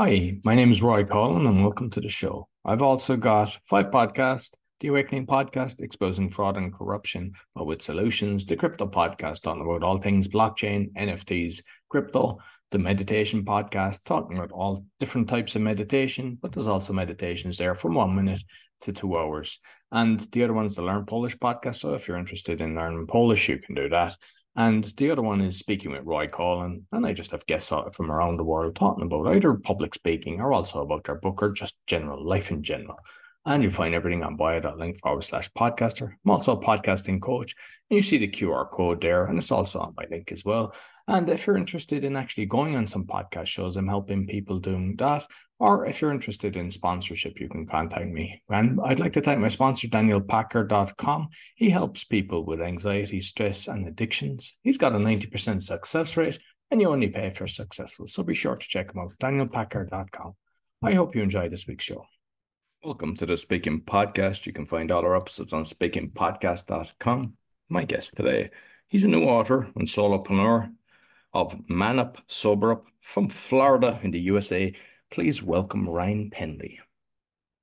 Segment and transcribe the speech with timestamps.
[0.00, 2.46] Hi, my name is Roy Collin and welcome to the show.
[2.64, 8.46] I've also got five podcasts The Awakening Podcast, exposing fraud and corruption, but with solutions,
[8.46, 12.38] the Crypto Podcast, on about all things blockchain, NFTs, crypto,
[12.70, 17.74] the Meditation Podcast, talking about all different types of meditation, but there's also meditations there
[17.74, 18.44] from one minute
[18.82, 19.58] to two hours.
[19.90, 21.80] And the other one's the Learn Polish Podcast.
[21.80, 24.14] So if you're interested in learning Polish, you can do that.
[24.58, 26.84] And the other one is speaking with Roy Collin.
[26.90, 30.52] And I just have guests from around the world talking about either public speaking or
[30.52, 32.98] also about their book or just general life in general.
[33.46, 36.08] And you find everything on bio.link forward slash podcaster.
[36.08, 37.54] I'm also a podcasting coach.
[37.88, 40.74] And you see the QR code there, and it's also on my link as well.
[41.08, 44.94] And if you're interested in actually going on some podcast shows, I'm helping people doing
[44.96, 45.26] that.
[45.58, 48.42] Or if you're interested in sponsorship, you can contact me.
[48.50, 51.28] And I'd like to thank my sponsor, DanielPackard.com.
[51.54, 54.58] He helps people with anxiety, stress, and addictions.
[54.62, 56.38] He's got a 90% success rate,
[56.70, 58.06] and you only pay if you're successful.
[58.06, 60.34] So be sure to check him out, DanielPackard.com.
[60.82, 62.04] I hope you enjoyed this week's show.
[62.84, 64.44] Welcome to the Speaking Podcast.
[64.44, 67.32] You can find all our episodes on speakingpodcast.com.
[67.70, 68.50] My guest today,
[68.88, 70.70] he's a new author and solopreneur
[71.34, 74.74] of Man Up, Sober Up from Florida in the USA
[75.10, 76.80] Please welcome Ryan Penley.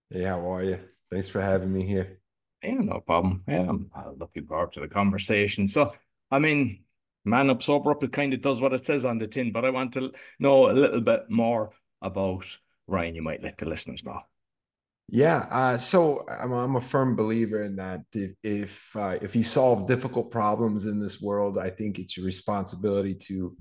[0.10, 0.80] Hey, how are you?
[1.12, 2.20] Thanks for having me here.
[2.64, 3.44] Yeah, no problem.
[3.48, 5.68] Yeah, I'm looking forward to the conversation.
[5.68, 5.94] So,
[6.32, 6.84] I mean,
[7.24, 9.64] Man Up, Sober Up, it kind of does what it says on the tin, but
[9.64, 12.46] I want to know a little bit more about
[12.88, 13.14] Ryan.
[13.14, 14.22] You might let the listeners know.
[15.08, 19.44] Yeah, uh, so I'm, I'm, a firm believer in that if if, uh, if you
[19.44, 23.56] solve difficult problems in this world, I think it's your responsibility to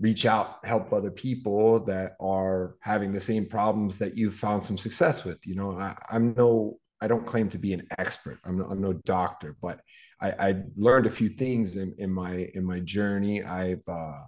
[0.00, 4.78] reach out, help other people that are having the same problems that you've found some
[4.78, 5.38] success with.
[5.46, 8.38] You know, I, am no, I don't claim to be an expert.
[8.44, 9.80] I'm no, I'm no doctor, but
[10.22, 13.44] I, I learned a few things in, in my in my journey.
[13.44, 14.22] I've uh,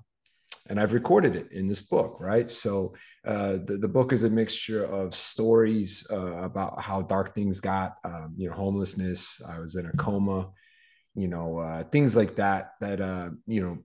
[0.69, 2.49] and I've recorded it in this book, right?
[2.49, 2.95] So
[3.27, 7.97] uh, the, the book is a mixture of stories uh, about how dark things got,
[8.05, 9.41] um, you know, homelessness.
[9.49, 10.51] I was in a coma,
[11.15, 12.73] you know, uh, things like that.
[12.81, 13.79] That uh, you know,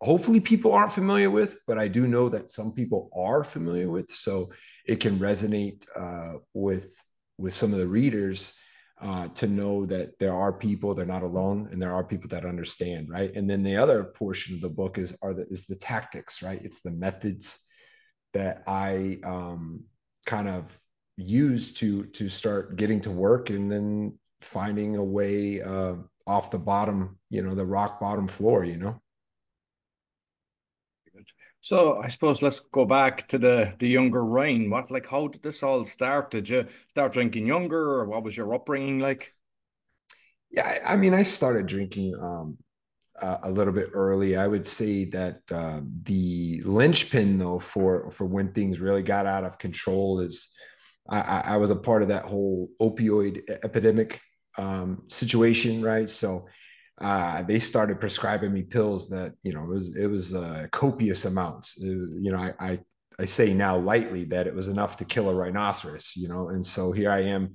[0.00, 4.10] hopefully people aren't familiar with, but I do know that some people are familiar with.
[4.10, 4.50] So
[4.86, 6.94] it can resonate uh, with
[7.38, 8.54] with some of the readers
[9.00, 12.44] uh, to know that there are people they're not alone and there are people that
[12.44, 13.32] understand, right?
[13.34, 16.60] And then the other portion of the book is are the is the tactics, right?
[16.62, 17.64] It's the methods
[18.34, 19.84] that I um,
[20.26, 20.64] kind of
[21.16, 25.94] use to to start getting to work and then finding a way uh,
[26.26, 29.00] off the bottom, you know, the rock bottom floor, you know.
[31.60, 34.70] So I suppose let's go back to the the younger Ryan.
[34.70, 36.30] What like how did this all start?
[36.30, 39.34] Did you start drinking younger, or what was your upbringing like?
[40.50, 42.56] Yeah, I, mean, I started drinking um,
[43.20, 44.36] a little bit early.
[44.36, 49.44] I would say that uh, the linchpin, though, for for when things really got out
[49.44, 50.54] of control is
[51.08, 54.20] I, I was a part of that whole opioid epidemic
[54.56, 56.08] um, situation, right?
[56.08, 56.46] So
[57.00, 61.24] uh, they started prescribing me pills that you know it was it was uh, copious
[61.24, 61.78] amounts.
[61.78, 62.80] You know, I, I
[63.20, 66.12] I say now lightly that it was enough to kill a rhinoceros.
[66.16, 67.54] You know, and so here I am,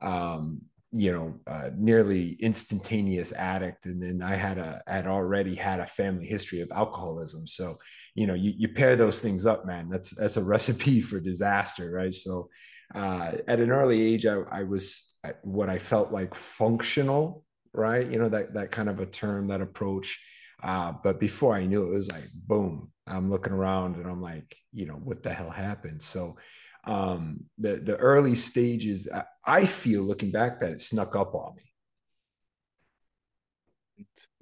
[0.00, 5.80] um, you know, uh, nearly instantaneous addict, and then I had a had already had
[5.80, 7.46] a family history of alcoholism.
[7.46, 7.76] So
[8.14, 9.90] you know, you, you pair those things up, man.
[9.90, 12.14] That's that's a recipe for disaster, right?
[12.14, 12.48] So
[12.94, 17.44] uh, at an early age, I, I was what I felt like functional
[17.74, 18.06] right?
[18.06, 20.20] You know, that that kind of a term, that approach.
[20.62, 22.92] Uh, but before I knew it, it was like boom.
[23.06, 26.02] I'm looking around and I'm like, you know, what the hell happened?
[26.02, 26.36] So
[26.84, 31.54] um the the early stages, I, I feel looking back that it snuck up on
[31.56, 31.62] me.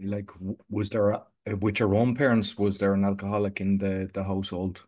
[0.02, 0.30] Like,
[0.70, 1.24] was there a,
[1.60, 2.56] with your own parents?
[2.56, 4.82] Was there an alcoholic in the the household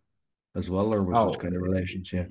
[0.54, 2.30] as well, or was oh, it kind of relationship?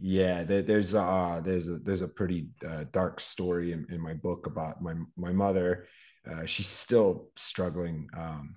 [0.00, 4.14] Yeah there, there's uh there's a there's a pretty uh, dark story in, in my
[4.14, 5.86] book about my my mother
[6.30, 8.56] uh, she's still struggling um,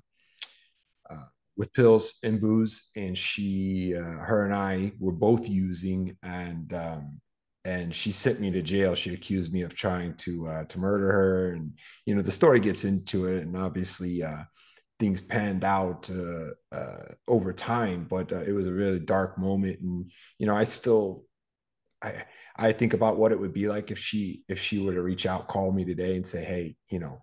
[1.10, 1.26] uh,
[1.58, 7.20] with pills and booze and she uh, her and i were both using and um,
[7.66, 11.12] and she sent me to jail she accused me of trying to uh, to murder
[11.12, 11.74] her and
[12.06, 14.44] you know the story gets into it and obviously uh,
[15.00, 19.80] things panned out uh, uh, over time, but uh, it was a really dark moment.
[19.82, 20.10] And
[20.40, 21.26] you know, I still
[22.04, 25.02] I I think about what it would be like if she if she were to
[25.02, 27.22] reach out, call me today, and say, "Hey, you know,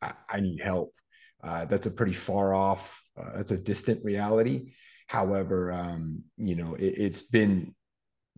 [0.00, 0.94] I, I need help."
[1.42, 3.02] Uh, that's a pretty far off.
[3.18, 4.72] Uh, that's a distant reality.
[5.08, 7.74] However, um, you know, it, has been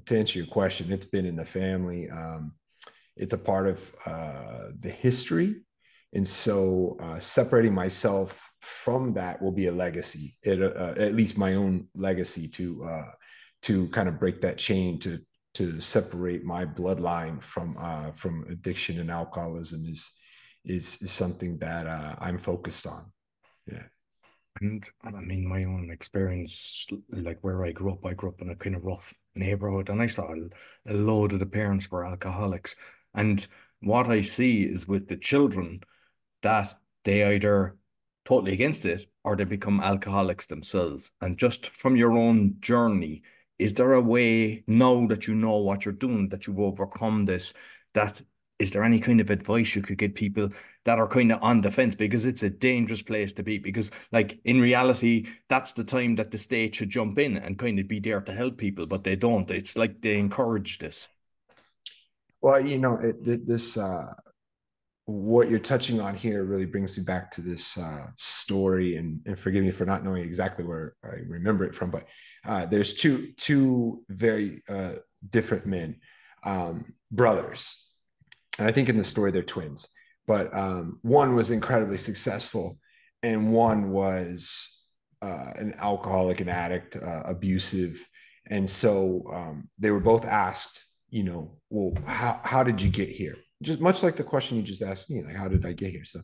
[0.07, 0.93] to answer your question.
[0.93, 2.09] It's been in the family.
[2.09, 2.53] Um,
[3.17, 5.57] it's a part of uh, the history,
[6.13, 10.39] and so uh, separating myself from that will be a legacy.
[10.43, 13.11] It, uh, at least my own legacy to uh,
[13.63, 15.21] to kind of break that chain to
[15.55, 20.11] to separate my bloodline from uh, from addiction and alcoholism is
[20.65, 23.11] is, is something that uh, I'm focused on.
[23.67, 23.85] Yeah.
[24.61, 28.51] And I mean, my own experience, like where I grew up, I grew up in
[28.51, 30.33] a kind of rough neighborhood, and I saw
[30.87, 32.75] a, load of the parents were alcoholics.
[33.15, 33.47] And
[33.81, 35.81] what I see is with the children
[36.43, 36.75] that
[37.05, 37.77] they either
[38.25, 41.13] totally against it or they become alcoholics themselves.
[41.21, 43.23] And just from your own journey,
[43.61, 47.53] is there a way now that you know what you're doing, that you've overcome this,
[47.93, 48.21] that
[48.59, 50.51] is there any kind of advice you could give people
[50.85, 51.95] that are kind of on the fence?
[51.95, 56.31] Because it's a dangerous place to be because like in reality that's the time that
[56.31, 59.17] the state should jump in and kind of be there to help people but they
[59.17, 59.51] don't.
[59.51, 61.09] It's like they encourage this.
[62.41, 64.13] Well you know it, this uh
[65.11, 69.39] what you're touching on here really brings me back to this uh, story and, and
[69.39, 72.07] forgive me for not knowing exactly where i remember it from but
[72.47, 74.93] uh, there's two two very uh,
[75.31, 75.97] different men
[76.45, 77.91] um, brothers
[78.61, 79.89] and I think in the story they're twins,
[80.27, 82.79] but um, one was incredibly successful,
[83.23, 84.87] and one was
[85.23, 88.07] uh, an alcoholic, an addict, uh, abusive,
[88.49, 93.09] and so um, they were both asked, you know, well, how how did you get
[93.09, 93.37] here?
[93.63, 96.05] Just much like the question you just asked me, like how did I get here?
[96.05, 96.21] So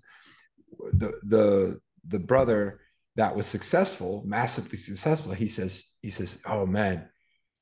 [0.92, 2.80] the the the brother
[3.16, 7.08] that was successful, massively successful, he says he says, oh man,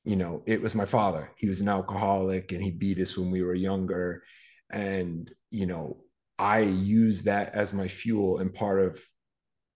[0.03, 1.31] you know, it was my father.
[1.37, 4.23] He was an alcoholic and he beat us when we were younger
[4.71, 5.97] and you know
[6.39, 8.99] i use that as my fuel and part of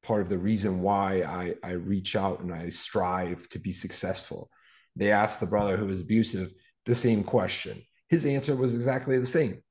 [0.03, 4.49] part of the reason why i i reach out and i strive to be successful
[4.95, 6.51] they asked the brother who was abusive
[6.85, 9.61] the same question his answer was exactly the same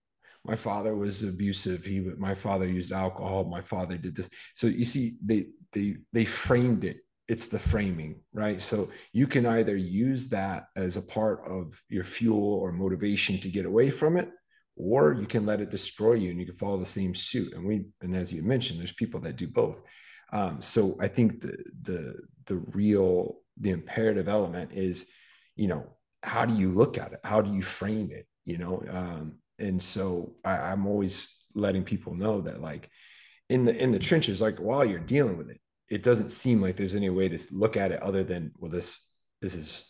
[0.49, 4.85] my father was abusive he my father used alcohol my father did this so you
[4.85, 6.99] see they they they framed it
[7.29, 12.05] it's the framing right so you can either use that as a part of your
[12.05, 14.31] fuel or motivation to get away from it
[14.79, 17.53] or you can let it destroy you and you can follow the same suit.
[17.53, 19.83] And we, and as you mentioned, there's people that do both.
[20.33, 22.15] Um, so I think the the
[22.47, 25.07] the real the imperative element is,
[25.57, 25.87] you know,
[26.23, 27.21] how do you look at it?
[27.25, 28.27] How do you frame it?
[28.45, 32.91] You know, um, and so I, I'm always letting people know that like
[33.49, 36.77] in the in the trenches, like while you're dealing with it, it doesn't seem like
[36.77, 39.09] there's any way to look at it other than well, this
[39.41, 39.85] this is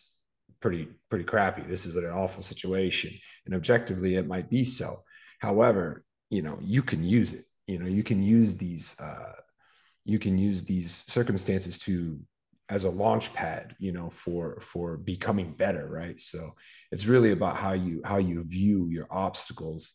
[0.60, 1.62] pretty pretty crappy.
[1.62, 3.12] This is an awful situation.
[3.46, 5.02] And objectively it might be so.
[5.40, 7.44] However you know you can use it.
[7.66, 9.32] You know you can use these uh
[10.04, 12.18] you can use these circumstances to
[12.70, 16.20] as a launch pad you know for for becoming better right?
[16.20, 16.54] So
[16.92, 19.94] it's really about how you how you view your obstacles.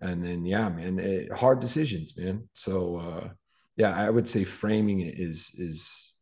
[0.00, 2.48] And then yeah man it, hard decisions man.
[2.52, 3.28] So uh
[3.76, 6.12] yeah i would say framing it is is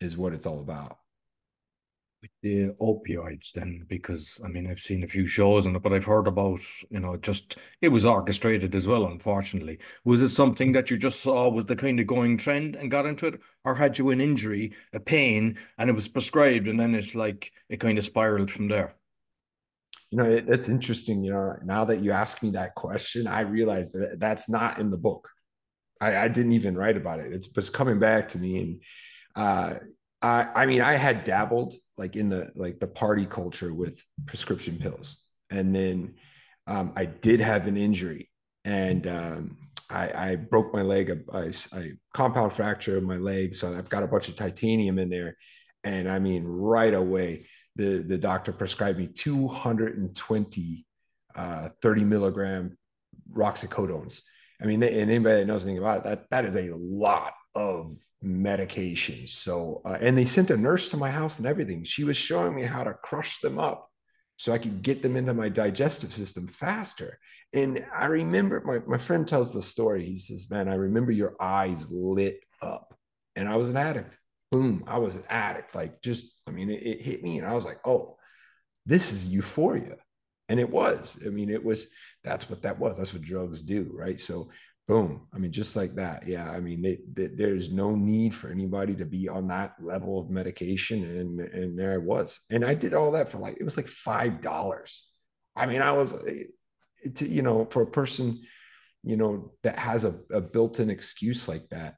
[0.00, 0.96] is what it's all about
[2.22, 5.92] with the opioids then because I mean I've seen a few shows on it, but
[5.92, 9.06] I've heard about you know just it was orchestrated as well.
[9.06, 12.90] Unfortunately, was it something that you just saw was the kind of going trend and
[12.90, 16.78] got into it, or had you an injury, a pain, and it was prescribed, and
[16.78, 18.94] then it's like it kind of spiraled from there?
[20.10, 21.24] You know, it, it's interesting.
[21.24, 24.90] You know, now that you ask me that question, I realize that that's not in
[24.90, 25.28] the book.
[26.00, 27.32] I, I didn't even write about it.
[27.32, 28.82] It's but it's coming back to me, and
[29.34, 29.74] uh,
[30.22, 34.78] I, I mean, I had dabbled like in the like the party culture with prescription
[34.78, 36.14] pills, and then
[36.66, 38.30] um, I did have an injury,
[38.64, 39.56] and um,
[39.90, 41.24] I, I, broke my leg.
[41.32, 45.10] I, I compound fracture of my leg, so I've got a bunch of titanium in
[45.10, 45.36] there,
[45.84, 47.46] and I mean, right away,
[47.76, 50.86] the the doctor prescribed me 220
[51.34, 52.78] uh, 30 milligram
[53.32, 54.20] roxicodones.
[54.60, 57.96] I mean, and anybody that knows anything about it, that that is a lot of
[58.24, 59.30] medications.
[59.30, 61.84] So, uh, and they sent a nurse to my house and everything.
[61.84, 63.88] She was showing me how to crush them up
[64.36, 67.18] so I could get them into my digestive system faster.
[67.54, 70.04] And I remember my, my friend tells the story.
[70.04, 72.94] He says, Man, I remember your eyes lit up.
[73.36, 74.18] And I was an addict.
[74.50, 75.74] Boom, I was an addict.
[75.74, 77.38] Like, just, I mean, it, it hit me.
[77.38, 78.16] And I was like, Oh,
[78.86, 79.96] this is euphoria.
[80.48, 81.18] And it was.
[81.24, 81.90] I mean, it was,
[82.24, 82.98] that's what that was.
[82.98, 83.92] That's what drugs do.
[83.94, 84.18] Right.
[84.18, 84.48] So
[84.88, 85.26] boom.
[85.32, 86.26] I mean just like that.
[86.26, 90.20] Yeah i mean they, they, there's no need for anybody to be on that level
[90.20, 92.40] of medication and and there i was.
[92.50, 95.08] And i did all that for like it was like five dollars.
[95.56, 98.40] I mean i was eh, to, you know for a person
[99.02, 101.96] you know that has a, a built-in excuse like that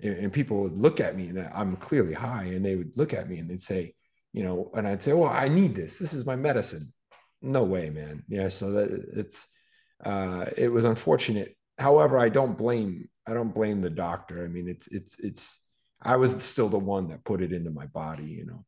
[0.00, 3.12] and, and people would look at me and i'm clearly high and they would look
[3.14, 3.94] at me and they'd say
[4.32, 5.98] you know and i'd say well i need this.
[5.98, 6.86] This is my medicine.
[7.40, 8.24] No way man.
[8.28, 9.46] Yeah so that it's
[10.04, 14.44] uh it was unfortunate however, I don't blame I don't blame the doctor.
[14.44, 15.60] I mean, it's it's it's
[16.00, 18.64] I was still the one that put it into my body, you know.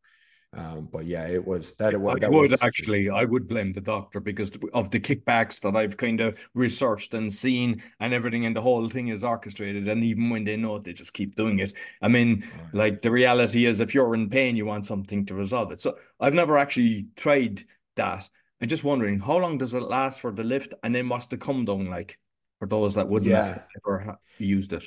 [0.57, 1.95] Um, but yeah, it was that.
[1.95, 5.01] It was, I that would was actually, I would blame the doctor because of the
[5.01, 9.25] kickbacks that I've kind of researched and seen and everything, and the whole thing is
[9.25, 9.89] orchestrated.
[9.89, 11.73] And even when they know it, they just keep doing it.
[12.01, 12.75] I mean, right.
[12.75, 15.83] like the reality is, if you're in pain, you want something to resolve it.
[15.83, 17.65] So I've never actually tried
[17.97, 18.29] that.
[18.61, 21.37] I'm just wondering how long does it last for the lift, and then what's the
[21.37, 22.17] come down like
[22.65, 23.45] for those that wouldn't yeah.
[23.45, 24.85] have ever used it?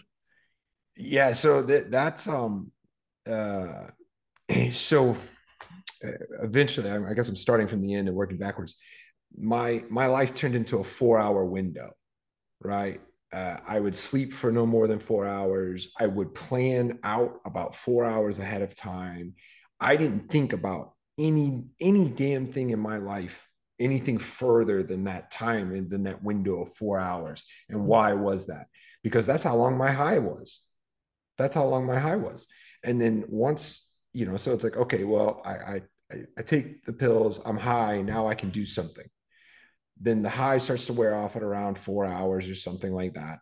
[0.95, 2.71] Yeah, so that that's um,
[3.29, 3.87] uh,
[4.71, 5.15] so
[6.03, 8.77] uh, eventually, I guess I'm starting from the end and working backwards.
[9.37, 11.91] My my life turned into a four hour window,
[12.59, 12.99] right?
[13.31, 15.91] Uh, I would sleep for no more than four hours.
[15.99, 19.35] I would plan out about four hours ahead of time.
[19.79, 23.46] I didn't think about any any damn thing in my life,
[23.79, 27.45] anything further than that time and than that window of four hours.
[27.69, 27.87] And mm-hmm.
[27.87, 28.67] why was that?
[29.03, 30.61] Because that's how long my high was.
[31.37, 32.47] That's how long my high was.
[32.83, 35.81] And then once you know, so it's like, okay, well, I, I,
[36.39, 39.05] I take the pills, I'm high, now I can do something.
[39.99, 43.37] Then the high starts to wear off at around four hours or something like that.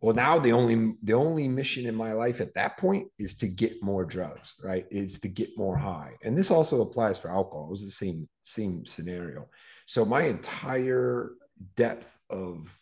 [0.00, 3.48] Well, now the only the only mission in my life at that point is to
[3.48, 4.86] get more drugs, right?
[4.90, 6.14] Is to get more high.
[6.24, 7.66] And this also applies for alcohol.
[7.66, 9.48] It was the same, same scenario.
[9.86, 11.32] So my entire
[11.76, 12.74] depth of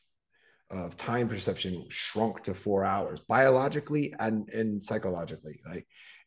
[0.71, 5.87] of time perception shrunk to four hours biologically and and psychologically like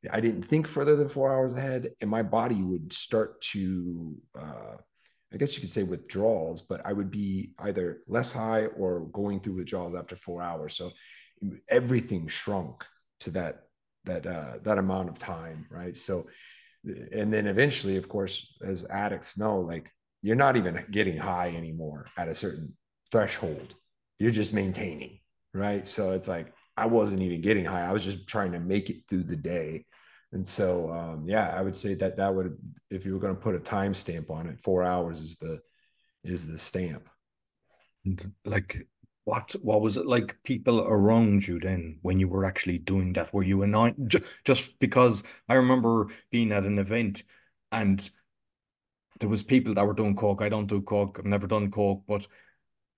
[0.10, 4.78] I didn't think further than four hours ahead, and my body would start to, uh,
[5.34, 9.40] I guess you could say withdrawals, but I would be either less high or going
[9.40, 10.76] through withdrawals after four hours.
[10.76, 10.92] So
[11.70, 12.86] everything shrunk
[13.22, 13.64] to that
[14.06, 15.96] that uh, that amount of time, right?
[15.96, 16.28] So,
[16.84, 22.08] and then eventually, of course, as addicts know, like you're not even getting high anymore
[22.18, 22.76] at a certain
[23.12, 23.76] threshold.
[24.20, 25.20] You're just maintaining,
[25.54, 25.88] right?
[25.88, 27.88] So it's like I wasn't even getting high.
[27.88, 29.86] I was just trying to make it through the day.
[30.34, 32.58] And so, um, yeah, I would say that that would,
[32.90, 35.62] if you were going to put a time stamp on it, four hours is the
[36.24, 37.10] is the stamp.
[38.06, 38.88] And like,
[39.26, 40.38] what what was it like?
[40.44, 43.34] People around you then when you were actually doing that?
[43.34, 43.96] Were you annoyed?
[44.46, 47.24] Just because I remember being at an event
[47.72, 48.10] and
[49.20, 50.42] there was people that were doing coke.
[50.42, 51.18] I don't do coke.
[51.20, 52.28] I've never done coke, but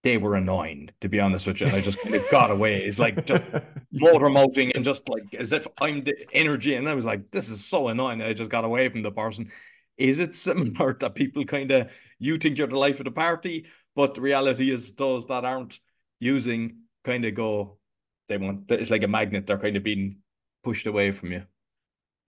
[0.03, 1.67] they were annoying, to be honest with you.
[1.67, 2.83] And I just kind of got away.
[2.83, 3.43] It's like just
[3.93, 6.75] motor mouthing and just like as if I'm the energy.
[6.75, 8.21] And I was like, this is so annoying.
[8.21, 9.51] I just got away from the person.
[9.97, 13.65] Is it similar that people kind of you think you're the life of the party,
[13.95, 15.79] but the reality is those that aren't
[16.19, 17.77] using kind of go,
[18.29, 20.17] they want it's like a magnet, they're kind of being
[20.63, 21.43] pushed away from you.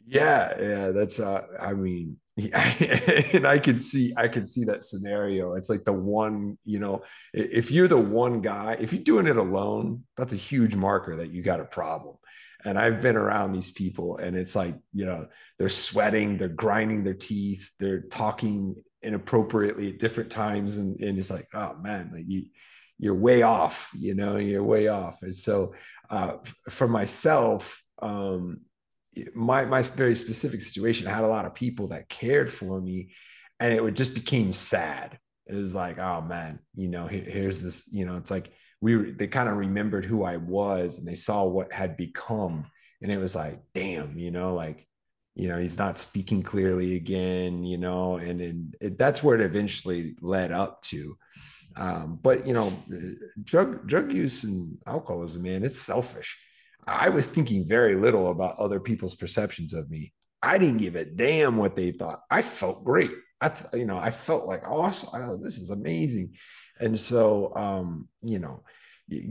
[0.07, 2.73] Yeah, yeah, that's uh I mean yeah,
[3.33, 5.53] and I can see I can see that scenario.
[5.55, 9.37] It's like the one, you know, if you're the one guy, if you're doing it
[9.37, 12.17] alone, that's a huge marker that you got a problem.
[12.65, 15.27] And I've been around these people, and it's like, you know,
[15.59, 21.29] they're sweating, they're grinding their teeth, they're talking inappropriately at different times, and, and it's
[21.29, 22.45] like, oh man, like you
[22.97, 25.21] you're way off, you know, you're way off.
[25.21, 25.73] And so
[26.09, 26.37] uh,
[26.69, 28.61] for myself, um,
[29.33, 33.13] my my very specific situation I had a lot of people that cared for me
[33.59, 35.19] and it would just became sad.
[35.47, 39.11] It was like oh man you know here, here's this you know it's like we
[39.11, 42.65] they kind of remembered who i was and they saw what had become
[43.01, 44.87] and it was like damn you know like
[45.35, 49.45] you know he's not speaking clearly again you know and, and it, that's where it
[49.45, 51.17] eventually led up to.
[51.77, 52.71] Um, but you know
[53.43, 56.39] drug drug use and alcoholism man it's selfish
[56.87, 60.13] I was thinking very little about other people's perceptions of me.
[60.41, 62.21] I didn't give a damn what they thought.
[62.29, 63.11] I felt great.
[63.41, 65.09] I, you know, I felt like awesome.
[65.13, 66.35] Oh, this is amazing.
[66.79, 68.63] And so, um, you know,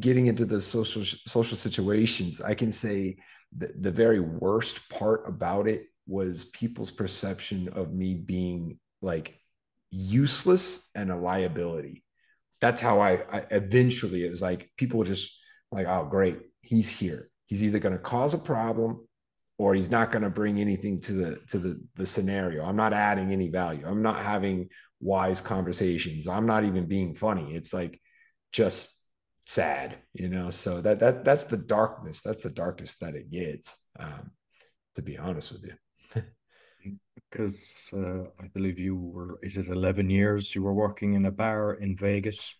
[0.00, 3.18] getting into the social social situations, I can say
[3.56, 9.38] the, the very worst part about it was people's perception of me being like
[9.90, 12.02] useless and a liability.
[12.60, 15.38] That's how I, I eventually it was like people just
[15.70, 19.06] like, oh, great, he's here he's either going to cause a problem
[19.58, 22.64] or he's not going to bring anything to the to the the scenario.
[22.64, 23.84] I'm not adding any value.
[23.86, 24.68] I'm not having
[25.00, 26.26] wise conversations.
[26.26, 27.54] I'm not even being funny.
[27.54, 28.00] It's like
[28.52, 28.90] just
[29.46, 30.50] sad you know?
[30.50, 32.22] So that that that's the darkness.
[32.22, 34.30] That's the darkest that it gets um,
[34.94, 36.22] to be honest with you.
[37.30, 41.32] Because uh, i believe you were is it 11 years you were working in a
[41.32, 42.54] bar in vegas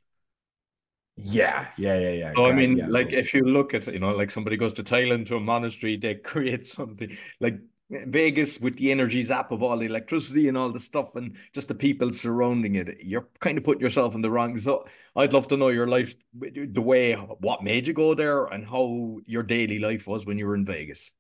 [1.17, 2.33] yeah, yeah, yeah, yeah.
[2.35, 4.83] So I mean, yeah, like if you look at you know, like somebody goes to
[4.83, 9.77] Thailand to a monastery, they create something like Vegas with the energy zap of all
[9.77, 12.97] the electricity and all the stuff and just the people surrounding it.
[13.01, 14.59] You're kind of putting yourself in the wrong.
[14.59, 18.67] So I'd love to know your life, the way what made you go there and
[18.67, 21.13] how your daily life was when you were in Vegas.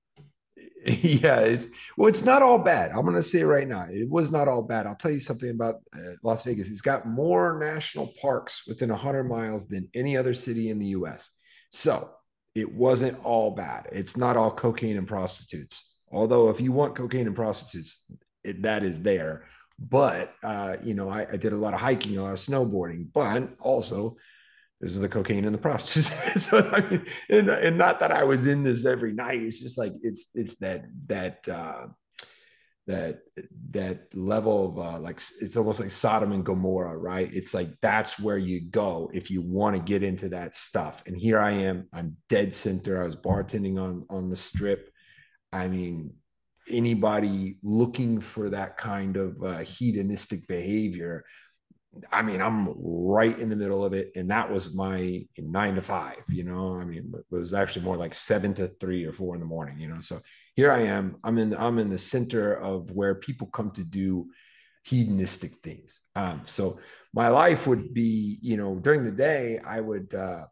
[0.86, 2.90] yeah, it's, well, it's not all bad.
[2.90, 4.86] I'm going to say right now, it was not all bad.
[4.86, 6.70] I'll tell you something about uh, Las Vegas.
[6.70, 11.30] It's got more national parks within 100 miles than any other city in the U.S.
[11.70, 12.08] So
[12.54, 13.88] it wasn't all bad.
[13.92, 15.92] It's not all cocaine and prostitutes.
[16.12, 18.04] Although, if you want cocaine and prostitutes,
[18.44, 19.44] it, that is there.
[19.78, 23.08] But uh, you know, I, I did a lot of hiking, a lot of snowboarding,
[23.12, 24.16] but also
[24.84, 26.12] this is the cocaine and the prostitutes.
[26.44, 29.42] so I mean, and, and not that I was in this every night.
[29.42, 31.86] It's just like it's it's that that uh,
[32.86, 33.20] that
[33.70, 37.32] that level of uh, like it's almost like Sodom and Gomorrah, right?
[37.32, 41.02] It's like that's where you go if you want to get into that stuff.
[41.06, 43.00] And here I am, I'm dead center.
[43.00, 44.90] I was bartending on on the strip.
[45.50, 46.12] I mean,
[46.70, 51.24] anybody looking for that kind of uh, hedonistic behavior
[52.10, 54.12] I mean, I'm right in the middle of it.
[54.16, 57.96] And that was my nine to five, you know, I mean, it was actually more
[57.96, 60.00] like seven to three or four in the morning, you know?
[60.00, 60.20] So
[60.54, 64.28] here I am, I'm in, I'm in the center of where people come to do
[64.84, 66.00] hedonistic things.
[66.14, 66.78] Um, so
[67.12, 70.46] my life would be, you know, during the day, I would, uh,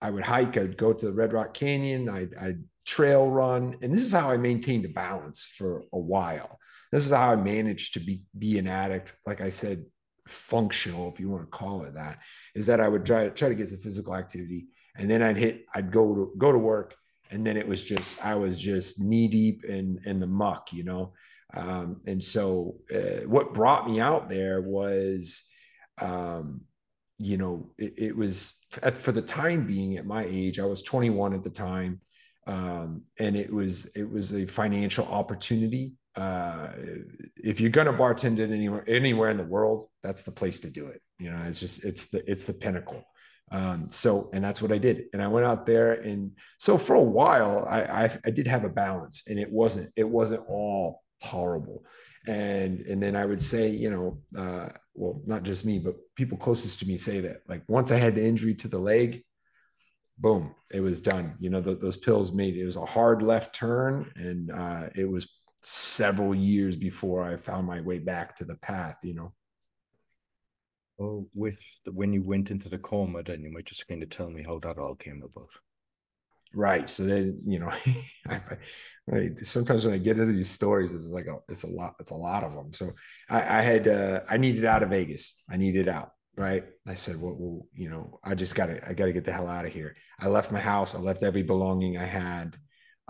[0.00, 3.76] I would hike, I'd go to the Red Rock Canyon, I'd, I'd trail run.
[3.82, 6.58] And this is how I maintained a balance for a while.
[6.90, 9.16] This is how I managed to be, be an addict.
[9.26, 9.84] Like I said,
[10.28, 12.18] functional, if you want to call it that,
[12.54, 14.66] is that I would try try to get some physical activity,
[14.96, 16.94] and then I'd hit, I'd go to go to work,
[17.30, 20.84] and then it was just I was just knee deep in in the muck, you
[20.84, 21.12] know.
[21.54, 25.44] Um, and so, uh, what brought me out there was,
[25.98, 26.62] um,
[27.18, 28.54] you know, it, it was
[28.98, 30.58] for the time being at my age.
[30.58, 32.00] I was 21 at the time,
[32.46, 36.72] um, and it was it was a financial opportunity uh,
[37.36, 40.70] if you're going to bartend it anywhere anywhere in the world, that's the place to
[40.70, 41.00] do it.
[41.18, 43.04] You know, it's just it's the it's the pinnacle.
[43.50, 45.04] Um, so and that's what I did.
[45.12, 48.64] And I went out there, and so for a while, I, I I did have
[48.64, 51.84] a balance, and it wasn't it wasn't all horrible.
[52.26, 56.36] And and then I would say, you know, uh, well, not just me, but people
[56.36, 57.38] closest to me say that.
[57.48, 59.22] Like once I had the injury to the leg,
[60.18, 61.36] boom, it was done.
[61.38, 65.37] You know, those pills made it was a hard left turn, and uh, it was
[65.70, 69.32] several years before I found my way back to the path, you know.
[70.98, 74.08] Oh, with the, when you went into the coma, then you might just kind of
[74.08, 75.50] tell me how that all came about.
[76.54, 76.88] Right.
[76.88, 77.70] So then, you know,
[78.28, 78.40] I,
[79.12, 82.10] I, sometimes when I get into these stories, it's like a, it's a lot, it's
[82.10, 82.72] a lot of them.
[82.72, 82.92] So
[83.28, 85.42] I, I had, uh, I needed out of Vegas.
[85.50, 86.12] I needed out.
[86.34, 86.64] Right.
[86.86, 89.66] I said, well, well, you know, I just gotta, I gotta get the hell out
[89.66, 89.96] of here.
[90.18, 90.94] I left my house.
[90.94, 92.56] I left every belonging I had.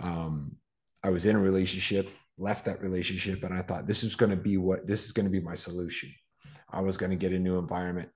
[0.03, 0.57] Um,
[1.05, 4.37] I was in a relationship left that relationship and I thought this is going to
[4.37, 6.11] be what this is going to be my solution.
[6.71, 8.09] I was going to get a new environment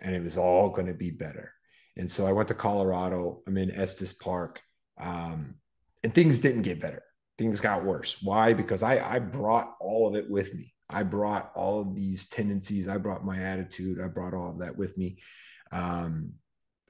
[0.00, 1.52] and it was all going to be better.
[1.96, 3.42] And so I went to Colorado.
[3.46, 4.60] I'm in Estes Park.
[4.98, 5.56] Um,
[6.02, 7.02] and things didn't get better.
[7.38, 8.16] Things got worse.
[8.22, 8.52] Why?
[8.52, 10.74] Because I, I brought all of it with me.
[10.88, 12.88] I brought all of these tendencies.
[12.88, 14.00] I brought my attitude.
[14.00, 15.18] I brought all of that with me.
[15.72, 16.34] Um,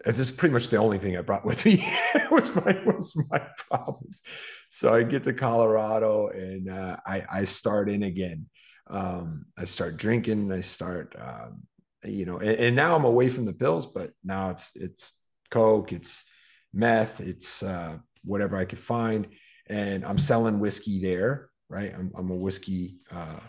[0.04, 1.84] this is pretty much the only thing I brought with me
[2.30, 4.22] was my was my problems.
[4.70, 8.46] So I get to Colorado and uh, I I start in again.
[8.88, 10.52] Um, I start drinking.
[10.52, 11.62] I start um,
[12.04, 15.92] you know, and, and, now I'm away from the pills, but now it's it's coke,
[15.92, 16.24] it's
[16.72, 19.28] meth, it's uh, whatever I could find,
[19.68, 21.50] and I'm selling whiskey there.
[21.68, 22.98] Right, I'm I'm a whiskey.
[23.10, 23.40] Uh,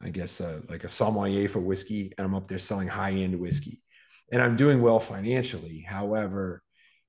[0.00, 3.38] I guess uh, like a sommelier for whiskey, and I'm up there selling high end
[3.38, 3.82] whiskey
[4.30, 5.84] and I'm doing well financially.
[5.86, 6.62] However,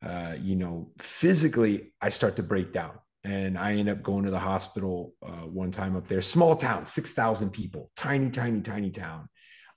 [0.06, 4.32] uh, you know, physically, I start to break down and I end up going to
[4.32, 9.28] the hospital uh, one time up there, small town, 6,000 people, tiny, tiny, tiny town.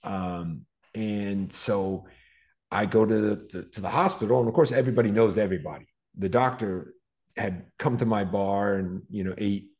[0.05, 0.63] Um,
[0.95, 2.07] and so
[2.71, 5.87] I go to the, to the hospital and of course, everybody knows everybody.
[6.17, 6.95] The doctor
[7.37, 9.71] had come to my bar and, you know, ate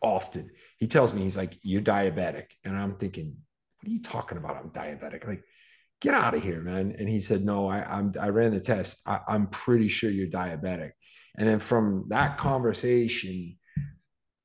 [0.00, 0.50] often.
[0.78, 2.46] He tells me, he's like, you're diabetic.
[2.64, 3.36] And I'm thinking,
[3.78, 4.56] what are you talking about?
[4.56, 5.26] I'm diabetic.
[5.26, 5.44] Like,
[6.02, 6.94] get out of here, man.
[6.98, 8.98] And he said, no, I, I'm, I ran the test.
[9.06, 10.90] I, I'm pretty sure you're diabetic.
[11.38, 13.56] And then from that conversation,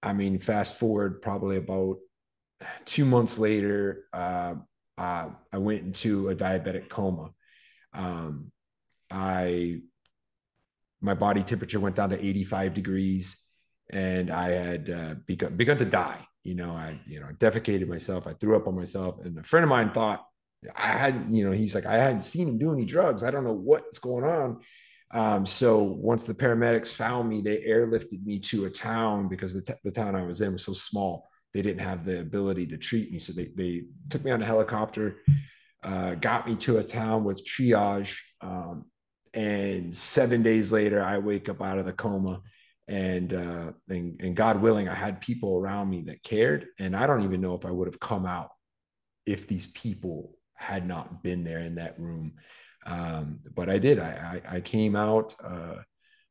[0.04, 1.98] I mean, fast forward probably about
[2.86, 4.56] two months later, uh,
[4.98, 7.32] uh, I went into a diabetic coma.
[7.94, 8.52] Um,
[9.12, 9.82] I,
[11.02, 13.42] my body temperature went down to 85 degrees
[13.90, 16.26] and I had uh, begun, begun to die.
[16.44, 18.28] You know, I, you know, defecated myself.
[18.28, 19.26] I threw up on myself.
[19.26, 20.24] And a friend of mine thought
[20.76, 23.24] I hadn't, you know, he's like, I hadn't seen him do any drugs.
[23.24, 24.60] I don't know what's going on.
[25.12, 29.62] Um, so once the paramedics found me, they airlifted me to a town because the,
[29.62, 31.30] t- the town I was in was so small.
[31.54, 33.20] They didn't have the ability to treat me.
[33.20, 35.20] So they, they took me on a helicopter,
[35.84, 38.20] uh, got me to a town with triage.
[38.42, 38.86] Um,
[39.34, 42.42] and seven days later, I wake up out of the coma
[42.88, 47.06] and uh and, and god willing i had people around me that cared and i
[47.06, 48.50] don't even know if i would have come out
[49.26, 52.34] if these people had not been there in that room.
[52.86, 54.00] Um but i did.
[54.00, 55.78] I i, I came out uh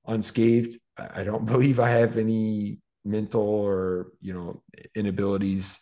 [0.07, 0.79] unscathed.
[0.99, 4.63] I don't believe i have any mental or you know
[4.95, 5.79] inabilities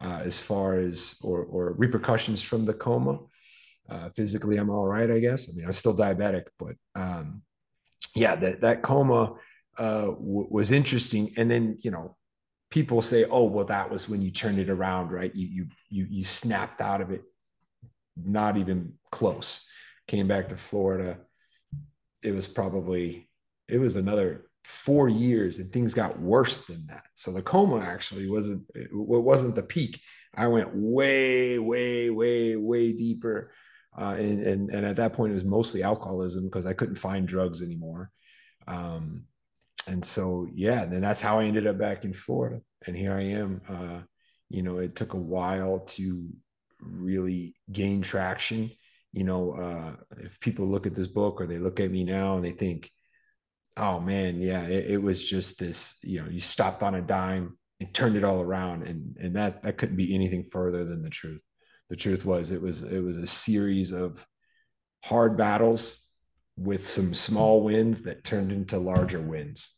[0.00, 3.18] uh, as far as or or repercussions from the coma.
[3.88, 5.48] Uh, physically i'm all right i guess.
[5.48, 7.42] I mean i'm still diabetic but um
[8.16, 9.34] yeah that that coma
[9.78, 11.30] uh, w- was interesting.
[11.36, 12.16] And then, you know,
[12.70, 15.34] people say, "Oh, well, that was when you turned it around, right?
[15.34, 17.22] You you you you snapped out of it,
[18.16, 19.66] not even close.
[20.06, 21.18] Came back to Florida.
[22.22, 23.28] It was probably
[23.68, 27.04] it was another four years, and things got worse than that.
[27.14, 30.00] So the coma actually wasn't it wasn't the peak.
[30.36, 33.52] I went way, way, way, way deeper.
[33.96, 37.28] Uh, and, and and at that point, it was mostly alcoholism because I couldn't find
[37.28, 38.10] drugs anymore.
[38.66, 39.26] Um,
[39.86, 43.22] and so yeah then that's how i ended up back in florida and here i
[43.22, 44.00] am uh,
[44.48, 46.28] you know it took a while to
[46.86, 48.70] really gain traction
[49.12, 52.36] you know uh, if people look at this book or they look at me now
[52.36, 52.90] and they think
[53.76, 57.56] oh man yeah it, it was just this you know you stopped on a dime
[57.80, 61.10] and turned it all around and and that that couldn't be anything further than the
[61.10, 61.40] truth
[61.90, 64.24] the truth was it was it was a series of
[65.04, 66.04] hard battles
[66.56, 69.76] with some small wins that turned into larger wins.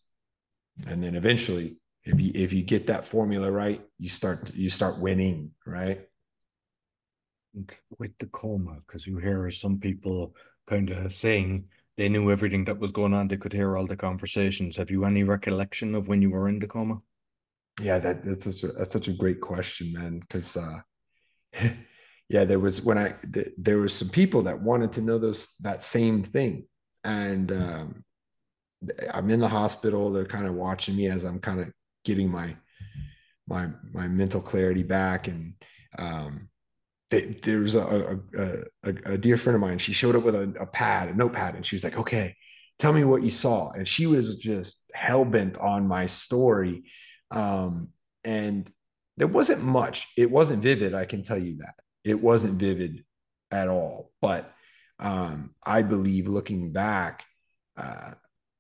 [0.87, 5.01] And then eventually, if you if you get that formula right, you start you start
[5.01, 6.03] winning, right?
[7.99, 10.35] With the coma, because you hear some people
[10.67, 13.97] kind of saying they knew everything that was going on, they could hear all the
[13.97, 14.77] conversations.
[14.77, 17.01] Have you any recollection of when you were in the coma?
[17.81, 20.21] Yeah, that, that's such a that's such a great question, man.
[20.21, 20.81] Because uh,
[22.29, 25.55] yeah, there was when I th- there was some people that wanted to know those
[25.61, 26.67] that same thing,
[27.05, 28.05] and um,
[29.13, 30.11] I'm in the hospital.
[30.11, 31.69] They're kind of watching me as I'm kind of
[32.05, 32.57] getting my
[33.47, 35.55] my my mental clarity back, and
[35.99, 36.49] um,
[37.11, 39.79] they, there's a, a, a, a, dear friend of mine.
[39.79, 42.35] She showed up with a, a pad, a notepad, and she was like, "Okay,
[42.79, 46.85] tell me what you saw." And she was just hell bent on my story,
[47.31, 47.91] um,
[48.25, 48.71] and
[49.17, 50.09] there wasn't much.
[50.17, 50.95] It wasn't vivid.
[50.95, 53.05] I can tell you that it wasn't vivid
[53.51, 54.13] at all.
[54.21, 54.53] But
[54.99, 57.25] um, I believe looking back,
[57.77, 58.13] uh,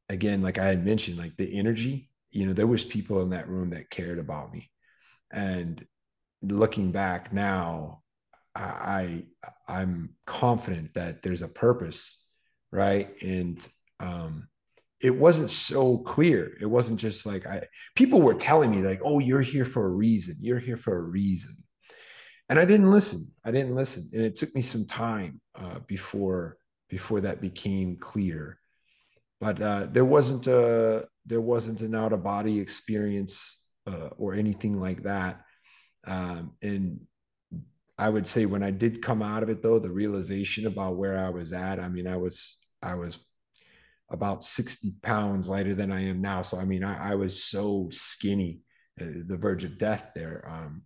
[0.08, 3.48] again, like I had mentioned, like the energy, you know, there was people in that
[3.48, 4.70] room that cared about me.
[5.30, 5.84] And
[6.42, 8.02] looking back now,
[8.58, 9.24] I
[9.68, 12.26] I'm confident that there's a purpose,
[12.72, 13.08] right?
[13.22, 13.66] And
[14.00, 14.48] um,
[15.00, 16.56] it wasn't so clear.
[16.60, 19.90] It wasn't just like I people were telling me like, "Oh, you're here for a
[19.90, 20.36] reason.
[20.40, 21.56] You're here for a reason."
[22.48, 23.26] and I didn't listen.
[23.44, 28.58] I didn't listen, and it took me some time uh, before before that became clear.
[29.40, 34.80] But uh, there wasn't a there wasn't an out of body experience uh, or anything
[34.80, 35.40] like that.
[36.06, 37.00] Um, and
[37.98, 41.18] I would say when I did come out of it, though, the realization about where
[41.24, 41.80] I was at.
[41.80, 43.18] I mean, I was I was
[44.10, 46.42] about 60 pounds lighter than I am now.
[46.42, 48.60] So I mean, I, I was so skinny,
[49.00, 50.82] uh, the verge of death there, um,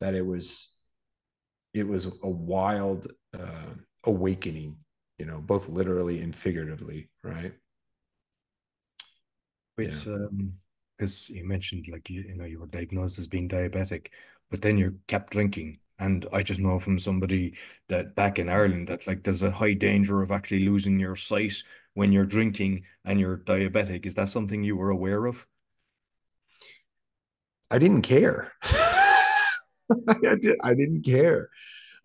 [0.00, 0.74] that it was
[1.74, 3.74] it was a wild uh,
[4.04, 4.76] awakening,
[5.18, 7.52] you know, both literally and figuratively, right?
[9.76, 10.14] With yeah.
[10.14, 10.54] um,
[10.96, 14.08] because you mentioned like you, you know you were diagnosed as being diabetic,
[14.50, 15.80] but then you kept drinking.
[15.98, 17.54] And I just know from somebody
[17.88, 21.54] that back in Ireland that like there's a high danger of actually losing your sight
[21.94, 24.04] when you're drinking and you're diabetic.
[24.06, 25.46] Is that something you were aware of?
[27.70, 28.52] I didn't care.
[28.62, 31.48] I, did, I didn't care.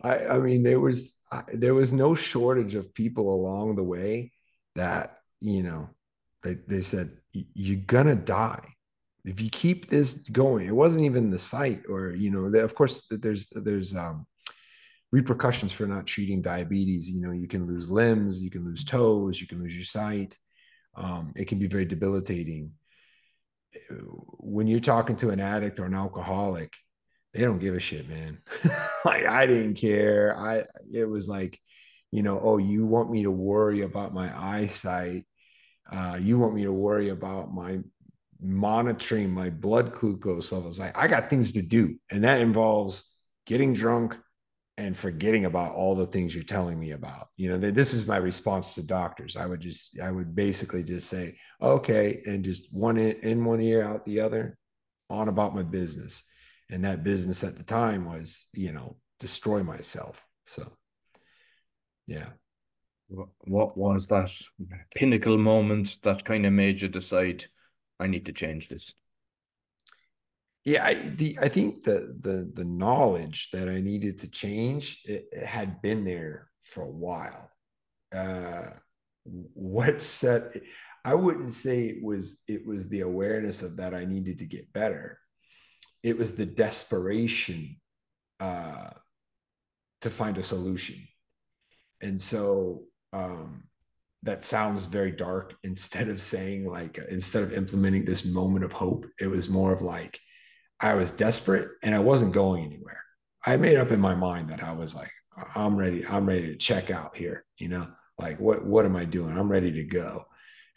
[0.02, 4.32] I, I mean, there was I, there was no shortage of people along the way
[4.76, 5.90] that you know
[6.44, 8.76] they they said you're gonna die
[9.26, 10.68] if you keep this going.
[10.68, 14.26] It wasn't even the sight, or you know, of course, there's there's um,
[15.12, 17.10] repercussions for not treating diabetes.
[17.10, 20.38] You know, you can lose limbs, you can lose toes, you can lose your sight.
[20.96, 22.72] Um, it can be very debilitating.
[24.40, 26.74] When you're talking to an addict or an alcoholic,
[27.34, 28.40] they don't give a shit, man.
[29.06, 30.36] like I didn't care.
[30.38, 31.60] I it was like,
[32.12, 35.26] you know, oh, you want me to worry about my eyesight.
[35.92, 37.80] Uh, you want me to worry about my
[38.42, 40.80] monitoring my blood glucose levels.
[40.80, 41.96] Like I got things to do.
[42.10, 44.18] And that involves getting drunk
[44.78, 47.28] and forgetting about all the things you're telling me about.
[47.36, 49.36] You know, this is my response to doctors.
[49.36, 53.60] I would just, I would basically just say, okay, and just one in, in one
[53.60, 54.58] ear, out the other,
[55.10, 56.24] on about my business
[56.70, 60.72] and that business at the time was you know destroy myself so
[62.08, 62.28] yeah
[63.08, 64.32] what was that
[64.96, 67.44] pinnacle moment that kind of made you decide
[68.00, 68.94] I need to change this?
[70.66, 75.28] Yeah, I, the I think the the the knowledge that I needed to change it,
[75.32, 77.50] it had been there for a while.
[78.14, 78.72] Uh,
[79.24, 80.62] what set?
[81.06, 84.74] I wouldn't say it was it was the awareness of that I needed to get
[84.74, 85.18] better.
[86.04, 87.78] It was the desperation
[88.40, 88.90] uh,
[90.02, 90.98] to find a solution,
[92.02, 92.84] and so
[93.14, 93.69] um,
[94.24, 95.56] that sounds very dark.
[95.64, 99.82] Instead of saying like instead of implementing this moment of hope, it was more of
[99.82, 100.20] like
[100.80, 103.04] I was desperate and I wasn't going anywhere.
[103.46, 105.12] I made up in my mind that I was like,
[105.56, 106.06] I'm ready.
[106.06, 107.46] I'm ready to check out here.
[107.58, 109.38] You know, like what what am I doing?
[109.38, 110.26] I'm ready to go.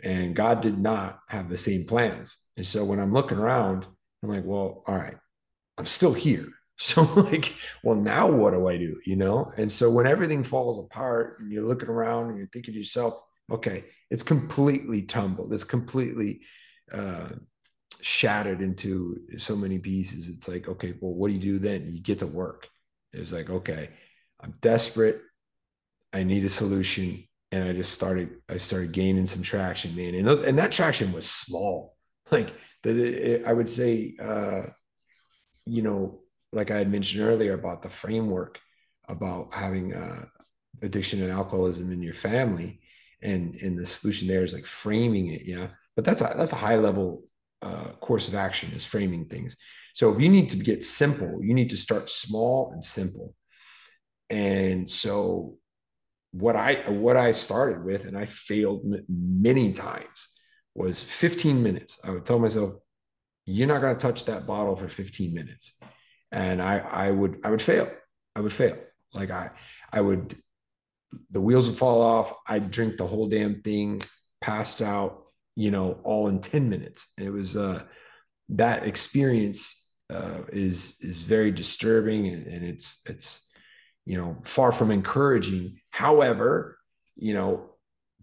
[0.03, 2.37] And God did not have the same plans.
[2.57, 3.87] And so when I'm looking around,
[4.23, 5.17] I'm like, well, all right,
[5.79, 6.49] I'm still here.
[6.79, 8.99] So like, well, now what do I do?
[9.07, 9.53] You know?
[9.57, 13.23] And so when everything falls apart and you're looking around and you're thinking to yourself,
[13.53, 15.53] okay, it's completely tumbled.
[15.53, 16.41] It's completely
[16.93, 17.31] uh,
[18.01, 20.29] shattered into so many pieces.
[20.29, 21.87] It's like, okay, well, what do you do then?
[21.93, 22.69] You get to work.
[23.13, 23.91] It's like, okay,
[24.41, 25.21] I'm desperate.
[26.13, 27.25] I need a solution.
[27.53, 30.15] And I just started, I started gaining some traction, man.
[30.15, 31.97] And, and that traction was small.
[32.31, 34.63] Like the, I would say, uh,
[35.67, 38.59] you know, like I had mentioned earlier about the framework
[39.07, 40.25] about having uh,
[40.81, 42.81] addiction and alcoholism in your family
[43.23, 46.57] and and the solution there is like framing it yeah but that's a that's a
[46.57, 47.25] high level
[47.63, 49.57] uh, course of action is framing things.
[49.95, 53.35] So if you need to get simple, you need to start small and simple.
[54.31, 55.59] And so
[56.33, 60.29] what I what I started with, and I failed many times,
[60.75, 62.01] was 15 minutes.
[62.03, 62.75] I would tell myself,
[63.45, 65.79] "You're not going to touch that bottle for 15 minutes,"
[66.33, 67.91] and I I would I would fail.
[68.35, 68.79] I would fail.
[69.13, 69.51] Like I
[69.93, 70.35] I would
[71.31, 72.33] the wheels would fall off.
[72.47, 74.03] I'd drink the whole damn thing,
[74.41, 75.25] passed out,
[75.57, 77.09] you know, all in 10 minutes.
[77.19, 77.83] It was uh,
[78.51, 83.49] that experience uh, is is very disturbing and, and it's it's
[84.05, 85.79] you know far from encouraging.
[85.91, 86.79] However,
[87.17, 87.71] you know,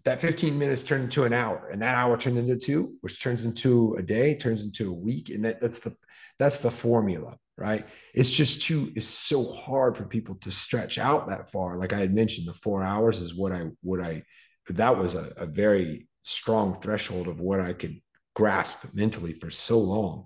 [0.04, 3.44] that 15 minutes turned into an hour and that hour turned into two, which turns
[3.44, 5.30] into a day, turns into a week.
[5.30, 5.94] And that, that's the
[6.38, 7.86] that's the formula, right?
[8.14, 11.76] It's just too, it's so hard for people to stretch out that far.
[11.76, 14.22] Like I had mentioned, the four hours is what I what I
[14.68, 18.00] that was a, a very strong threshold of what I could
[18.34, 20.24] grasp mentally for so long.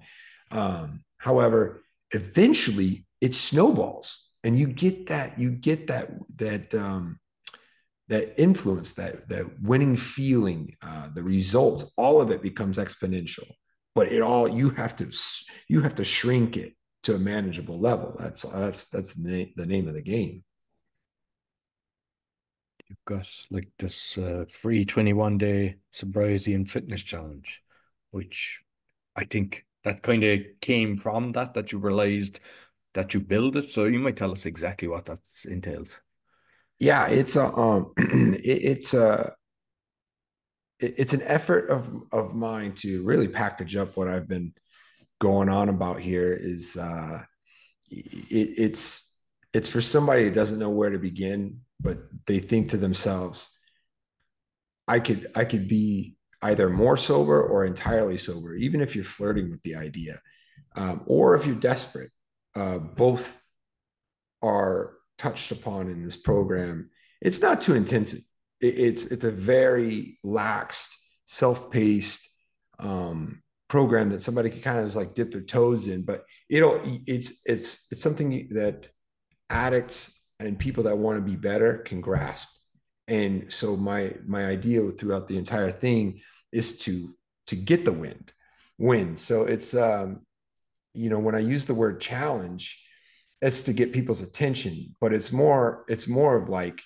[0.50, 7.18] Um, however, eventually it snowballs and you get that, you get that, that, um,
[8.08, 13.50] that influence, that, that winning feeling, uh, the results, all of it becomes exponential,
[13.94, 15.10] but it all, you have to,
[15.68, 18.16] you have to shrink it to a manageable level.
[18.18, 20.44] That's, that's, that's the, the name of the game
[22.88, 27.62] you've got like this uh, free 21 day sobriety and fitness challenge,
[28.10, 28.62] which
[29.16, 32.40] I think that kind of came from that, that you realized
[32.94, 33.70] that you build it.
[33.70, 36.00] So you might tell us exactly what that entails.
[36.78, 39.34] Yeah, it's a, um, it, it's a,
[40.80, 44.52] it's an effort of, of mine to really package up what I've been
[45.24, 47.22] going on about here is, uh,
[47.90, 49.16] it, it's,
[49.52, 53.60] it's for somebody who doesn't know where to begin but they think to themselves,
[54.88, 59.50] I could I could be either more sober or entirely sober, even if you're flirting
[59.50, 60.20] with the idea,
[60.74, 62.10] um, or if you're desperate.
[62.56, 63.42] Uh, both
[64.40, 66.90] are touched upon in this program.
[67.20, 68.20] It's not too intensive.
[68.60, 70.94] It, it's it's a very laxed,
[71.26, 72.28] self-paced
[72.78, 73.42] um,
[73.74, 76.02] program that somebody can kind of just like dip their toes in.
[76.02, 78.88] But it'll it's it's it's something that
[79.50, 82.48] addicts and people that want to be better can grasp.
[83.08, 86.20] And so my my idea throughout the entire thing
[86.52, 87.16] is to
[87.48, 88.32] to get the wind,
[88.78, 89.16] win.
[89.16, 90.24] So it's um,
[90.92, 92.80] you know when I use the word challenge,
[93.42, 96.80] it's to get people's attention, but it's more it's more of like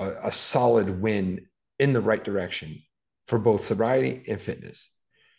[0.00, 1.46] a, a solid win
[1.78, 2.82] in the right direction
[3.28, 4.90] for both sobriety and fitness.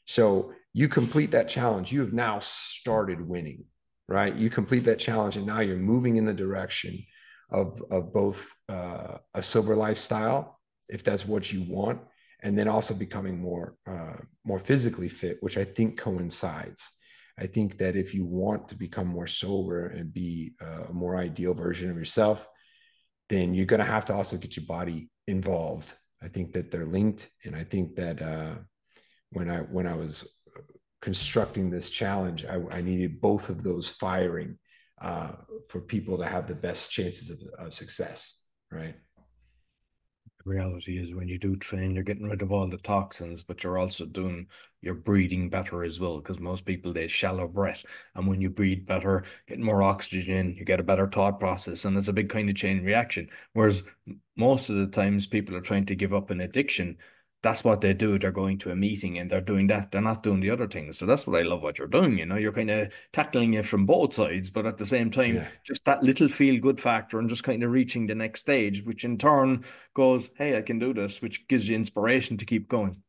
[0.05, 3.65] So you complete that challenge, you have now started winning
[4.07, 4.35] right?
[4.35, 7.03] You complete that challenge, and now you're moving in the direction
[7.49, 12.01] of, of both uh, a sober lifestyle, if that's what you want,
[12.41, 16.91] and then also becoming more uh, more physically fit, which I think coincides.
[17.39, 21.53] I think that if you want to become more sober and be a more ideal
[21.53, 22.47] version of yourself,
[23.29, 25.93] then you're going to have to also get your body involved.
[26.21, 28.55] I think that they're linked, and I think that uh,
[29.33, 30.27] when I when I was
[31.01, 34.57] constructing this challenge, I, I needed both of those firing
[35.01, 35.33] uh,
[35.67, 38.41] for people to have the best chances of, of success.
[38.71, 38.95] Right.
[40.45, 43.63] The reality is when you do train, you're getting rid of all the toxins, but
[43.63, 44.47] you're also doing
[44.81, 46.17] you're breathing better as well.
[46.17, 47.83] Because most people they shallow breath,
[48.15, 51.85] and when you breathe better, getting more oxygen, in, you get a better thought process,
[51.85, 53.29] and it's a big kind of chain reaction.
[53.53, 53.83] Whereas
[54.35, 56.97] most of the times people are trying to give up an addiction,
[57.43, 58.17] that's what they do.
[58.17, 59.91] They're going to a meeting and they're doing that.
[59.91, 60.97] They're not doing the other things.
[60.97, 62.17] So that's what I love what you're doing.
[62.17, 65.35] You know, you're kind of tackling it from both sides, but at the same time,
[65.35, 65.47] yeah.
[65.65, 69.03] just that little feel good factor and just kind of reaching the next stage, which
[69.03, 73.03] in turn goes, Hey, I can do this, which gives you inspiration to keep going.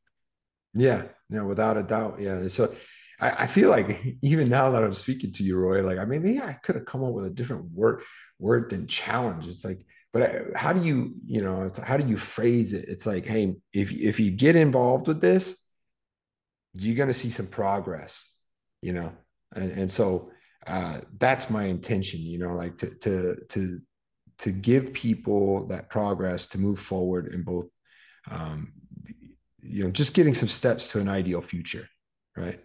[0.75, 2.17] Yeah, yeah, without a doubt.
[2.19, 2.49] Yeah.
[2.49, 2.75] So
[3.21, 6.25] I, I feel like even now that I'm speaking to you, Roy, like I mean,
[6.25, 8.03] maybe I could have come up with a different word
[8.41, 9.47] word than challenge.
[9.47, 9.79] It's like
[10.15, 12.87] but uh, how do you you know how do you phrase it?
[12.89, 15.61] It's like hey if if you get involved with this
[16.73, 18.35] you're going to see some progress
[18.81, 19.13] you know?
[19.55, 20.31] And and so
[20.67, 23.79] uh, that's my intention you know like to to to
[24.39, 27.67] to give people that progress to move forward in both
[28.31, 28.73] um,
[29.61, 31.87] you know just getting some steps to an ideal future
[32.37, 32.61] right?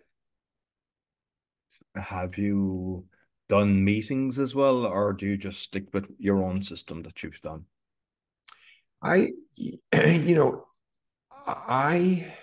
[1.96, 3.06] Have you
[3.50, 7.42] done meetings as well, or do you just stick with your own system that you've
[7.42, 7.66] done?
[9.02, 10.66] I, you know,
[11.48, 12.34] I,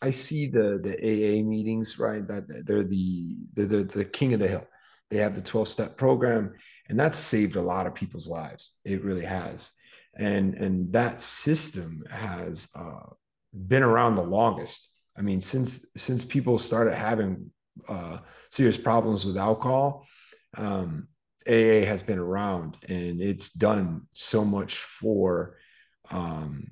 [0.00, 2.26] I see the the AA meetings, right?
[2.26, 4.66] That they're the the, the king of the hill.
[5.10, 6.54] They have the 12 step program,
[6.88, 8.78] and that's saved a lot of people's lives.
[8.84, 9.70] It really has.
[10.16, 13.10] And and that system has uh,
[13.52, 14.88] been around the longest.
[15.16, 17.50] I mean, since since people started having
[17.88, 18.18] uh,
[18.50, 20.06] serious problems with alcohol,
[20.56, 21.08] um,
[21.46, 25.56] AA has been around and it's done so much for
[26.10, 26.70] um,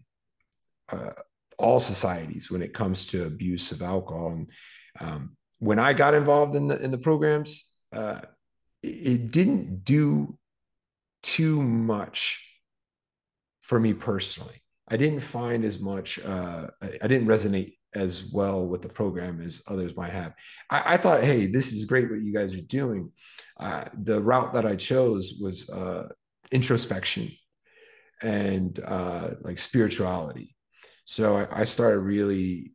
[0.91, 1.11] uh,
[1.59, 4.33] all societies when it comes to abuse of alcohol.
[4.33, 4.51] And
[5.01, 8.21] um, when I got involved in the in the programs, uh,
[8.83, 10.39] it didn't do
[11.23, 12.47] too much
[13.61, 14.63] for me personally.
[14.89, 16.19] I didn't find as much.
[16.19, 20.35] Uh, I didn't resonate as well with the program as others might have.
[20.71, 23.13] I, I thought, hey, this is great what you guys are doing.
[23.59, 26.09] Uh, the route that I chose was uh,
[26.51, 27.33] introspection
[28.23, 30.55] and uh, like spirituality.
[31.05, 32.73] So I, I, started really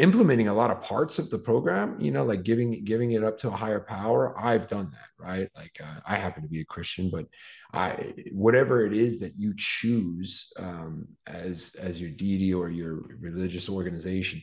[0.00, 2.00] implementing a lot of parts of the program.
[2.00, 4.34] You know, like giving giving it up to a higher power.
[4.38, 5.48] I've done that, right?
[5.54, 7.26] Like uh, I happen to be a Christian, but
[7.72, 13.68] I whatever it is that you choose um, as as your deity or your religious
[13.68, 14.42] organization,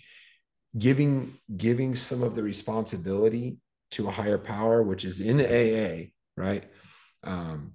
[0.78, 3.58] giving giving some of the responsibility
[3.91, 6.65] to a higher power, which is in AA, right,
[7.24, 7.74] um,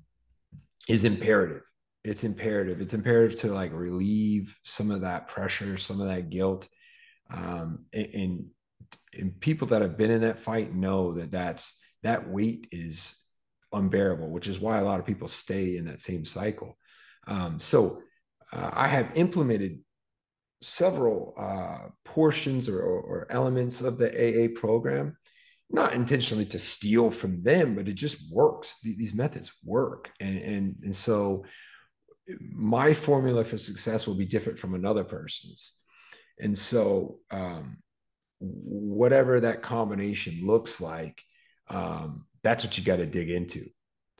[0.89, 1.63] is imperative.
[2.05, 2.81] It's imperative.
[2.81, 6.69] It's imperative to like relieve some of that pressure, some of that guilt,
[7.31, 8.47] um, and,
[9.19, 13.17] and people that have been in that fight know that that's that weight is
[13.73, 16.77] unbearable, which is why a lot of people stay in that same cycle.
[17.27, 18.03] Um, so
[18.53, 19.81] uh, I have implemented
[20.61, 25.17] several uh, portions or, or, elements of the AA program,
[25.71, 28.77] not intentionally to steal from them, but it just works.
[28.83, 30.11] These methods work.
[30.21, 31.45] And, and, and so
[32.41, 35.82] my formula for success will be different from another person's.
[36.43, 37.79] And so, um,
[38.41, 41.23] whatever that combination looks like,
[41.69, 43.67] um, that's what you got to dig into.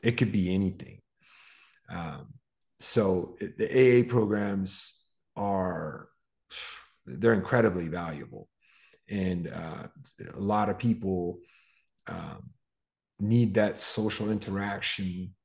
[0.01, 1.01] It could be anything.
[1.89, 2.33] Um,
[2.79, 5.03] so the AA programs
[5.35, 6.07] are
[7.05, 8.47] they're incredibly valuable,
[9.09, 9.87] and uh,
[10.33, 11.39] a lot of people
[12.07, 12.51] um,
[13.19, 15.35] need that social interaction.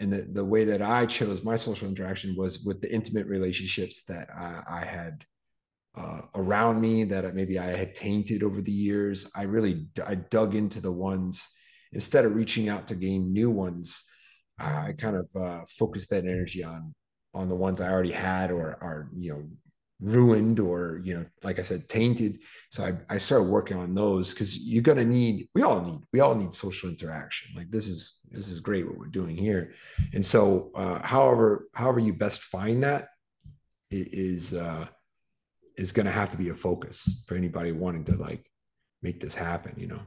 [0.00, 4.04] And the, the way that I chose my social interaction was with the intimate relationships
[4.04, 5.24] that I, I had
[5.98, 9.30] uh, around me that maybe I had tainted over the years.
[9.34, 11.48] I really I dug into the ones
[11.92, 14.04] instead of reaching out to gain new ones.
[14.58, 16.94] I kind of uh, focused that energy on
[17.34, 19.44] on the ones I already had or are you know
[20.00, 22.40] ruined or you know like I said tainted.
[22.70, 26.20] So I, I started working on those because you're gonna need we all need we
[26.20, 27.56] all need social interaction.
[27.56, 29.74] Like this is this is great what we're doing here,
[30.12, 33.08] and so uh, however however you best find that
[33.90, 34.86] is uh,
[35.78, 38.50] is going to have to be a focus for anybody wanting to like
[39.02, 40.02] make this happen you know?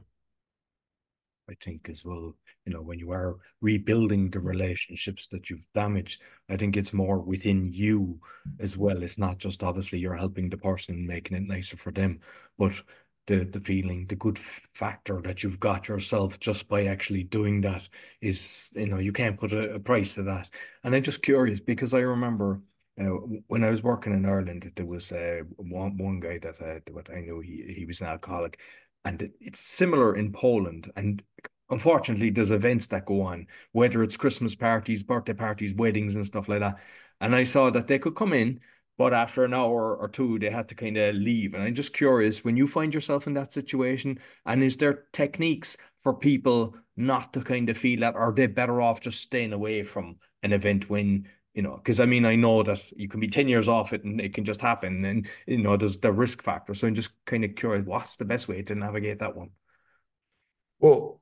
[1.50, 6.22] I think as well you know when you are rebuilding the relationships that you've damaged
[6.48, 8.20] i think it's more within you
[8.60, 9.02] as well.
[9.02, 12.20] It's not just obviously you're helping the person making it nicer for them
[12.58, 12.80] but
[13.26, 17.88] the the feeling the good factor that you've got yourself just by actually doing that
[18.20, 20.48] is you know you can't put a, a price to that.
[20.84, 22.60] And i'm just curious because i remember
[23.00, 23.04] uh,
[23.46, 27.10] when I was working in Ireland, there was uh, one one guy that uh, what
[27.10, 28.60] I knew he he was an alcoholic,
[29.04, 30.90] and it, it's similar in Poland.
[30.96, 31.22] And
[31.70, 36.48] unfortunately, there's events that go on, whether it's Christmas parties, birthday parties, weddings, and stuff
[36.48, 36.80] like that.
[37.20, 38.60] and I saw that they could come in,
[38.98, 41.54] but after an hour or two, they had to kind of leave.
[41.54, 45.76] And I'm just curious when you find yourself in that situation, and is there techniques
[46.02, 49.82] for people not to kind of feel that, are they better off just staying away
[49.82, 53.28] from an event when you know, because I mean, I know that you can be
[53.28, 55.04] 10 years off it and it can just happen.
[55.04, 56.74] And, you know, there's the risk factor.
[56.74, 59.50] So I'm just kind of curious, what's the best way to navigate that one?
[60.78, 61.20] Well,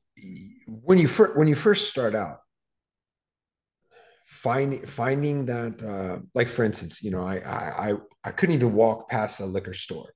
[0.67, 2.39] when you first, when you first start out,
[4.27, 8.73] finding, finding that, uh, like for instance, you know, I, I, I, I couldn't even
[8.73, 10.13] walk past a liquor store.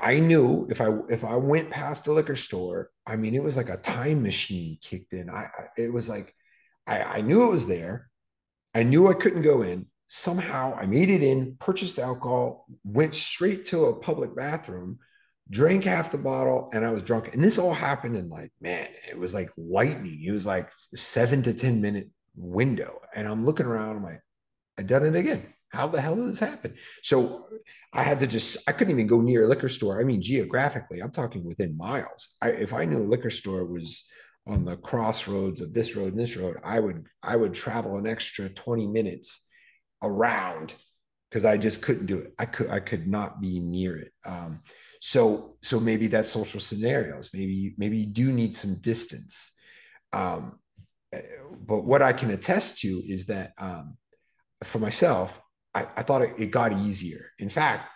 [0.00, 3.56] I knew if I if I went past a liquor store, I mean, it was
[3.56, 5.28] like a time machine kicked in.
[5.28, 6.32] I, I it was like
[6.86, 8.08] I, I knew it was there,
[8.74, 9.86] I knew I couldn't go in.
[10.08, 14.98] Somehow I made it in, purchased alcohol, went straight to a public bathroom,
[15.50, 17.32] drank half the bottle, and I was drunk.
[17.32, 20.22] And this all happened in like, man, it was like lightning.
[20.22, 23.00] It was like seven to 10 minute window.
[23.14, 24.20] And I'm looking around, I'm like,
[24.78, 25.46] I done it again.
[25.70, 26.74] How the hell did this happen?
[27.02, 27.46] So
[27.94, 30.00] I had to just, I couldn't even go near a liquor store.
[30.00, 32.36] I mean, geographically, I'm talking within miles.
[32.42, 34.04] I, if I knew a liquor store was
[34.46, 38.06] on the crossroads of this road and this road, I would I would travel an
[38.06, 39.48] extra 20 minutes
[40.02, 40.74] around
[41.30, 42.34] because I just couldn't do it.
[42.38, 44.12] I could I could not be near it.
[44.24, 44.60] Um,
[45.00, 47.30] so so maybe that's social scenarios.
[47.32, 49.54] Maybe maybe you do need some distance.
[50.12, 50.58] Um,
[51.60, 53.96] but what I can attest to is that um,
[54.64, 55.40] for myself,
[55.74, 57.30] I, I thought it, it got easier.
[57.38, 57.88] In fact,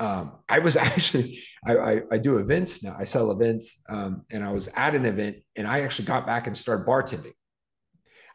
[0.00, 2.96] um, I was actually I, I, I, do events now.
[2.98, 6.46] I sell events, um, and I was at an event, and I actually got back
[6.46, 7.32] and started bartending.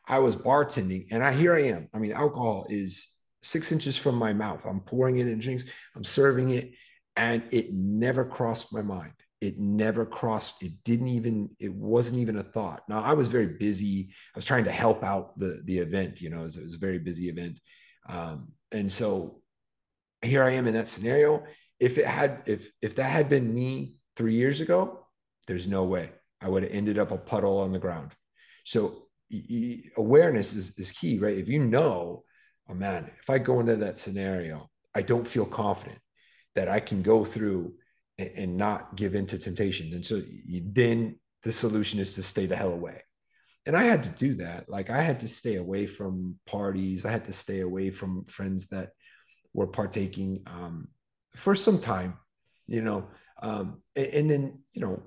[0.08, 1.88] I was bartending, and I here I am.
[1.94, 3.10] I mean, alcohol is
[3.42, 4.66] six inches from my mouth.
[4.66, 5.66] I'm pouring it in drinks.
[5.96, 6.72] I'm serving it,
[7.16, 9.14] and it never crossed my mind.
[9.40, 10.64] It never crossed.
[10.64, 11.50] It didn't even.
[11.60, 12.84] It wasn't even a thought.
[12.90, 14.10] Now I was very busy.
[14.36, 16.22] I was trying to help out the the event.
[16.22, 17.60] You know, it was, it was a very busy event,
[18.10, 19.43] um, and so
[20.24, 21.44] here I am in that scenario.
[21.80, 25.08] If it had, if if that had been me three years ago,
[25.48, 26.12] there's no way
[26.42, 28.12] I would have ended up a puddle on the ground.
[28.64, 29.08] So
[29.98, 31.38] awareness is, is key, right?
[31.38, 32.24] If you know,
[32.70, 36.00] oh man, if I go into that scenario, I don't feel confident
[36.56, 37.74] that I can go through
[38.18, 39.94] and, and not give into temptation.
[39.94, 43.02] And so you, then the solution is to stay the hell away.
[43.66, 44.70] And I had to do that.
[44.70, 47.06] Like I had to stay away from parties.
[47.06, 48.90] I had to stay away from friends that
[49.54, 50.88] were partaking um,
[51.36, 52.18] for some time,
[52.68, 53.08] you know,
[53.42, 55.02] um, and, and then, you know,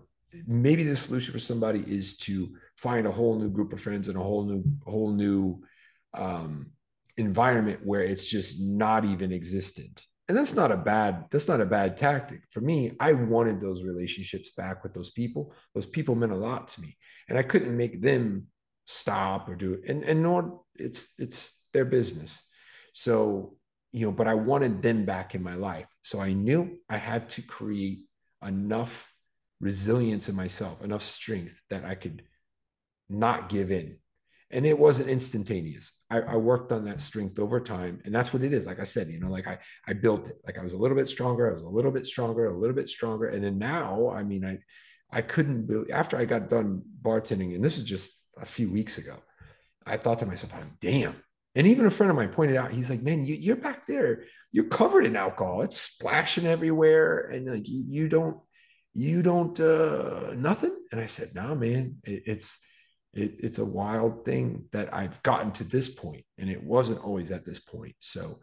[0.47, 4.17] maybe the solution for somebody is to find a whole new group of friends and
[4.17, 5.63] a whole new, whole new
[6.15, 6.67] um,
[7.17, 10.05] environment where it's just not even existent.
[10.29, 12.43] And that's not a bad, that's not a bad tactic.
[12.51, 15.55] For me, I wanted those relationships back with those people.
[15.75, 16.97] Those people meant a lot to me.
[17.29, 18.49] And I couldn't make them
[18.87, 19.89] stop or do it.
[19.89, 22.43] And, and nor it's, it's their business.
[22.93, 23.57] So
[23.97, 25.87] you know, but I wanted them back in my life.
[26.03, 28.01] So I knew I had to create
[28.47, 29.11] enough
[29.59, 32.23] resilience in myself, enough strength that I could
[33.09, 33.97] not give in.
[34.51, 35.95] And it wasn't instantaneous.
[36.11, 38.03] I, I, worked on that strength over time.
[38.05, 38.67] And that's what it is.
[38.67, 40.37] Like I said, you know, like I, I built it.
[40.45, 41.51] Like I was a little bit stronger.
[41.51, 43.29] I was a little bit stronger, a little bit stronger.
[43.29, 44.59] And then now, I mean, I,
[45.11, 48.99] I couldn't believe after I got done bartending, and this is just a few weeks
[48.99, 49.17] ago,
[49.87, 51.17] I thought to myself, damn,
[51.57, 54.25] and even a friend of mine pointed out, he's like, man, you, are back there,
[54.53, 55.63] you're covered in alcohol.
[55.63, 57.31] It's splashing everywhere.
[57.33, 58.39] And like, you, you don't,
[58.93, 60.77] you don't, uh, nothing.
[60.93, 62.59] And I said, nah, man, it, it's,
[63.15, 67.31] it, it's a wild thing that I've gotten to this point, and it wasn't always
[67.31, 67.95] at this point.
[68.01, 68.41] So,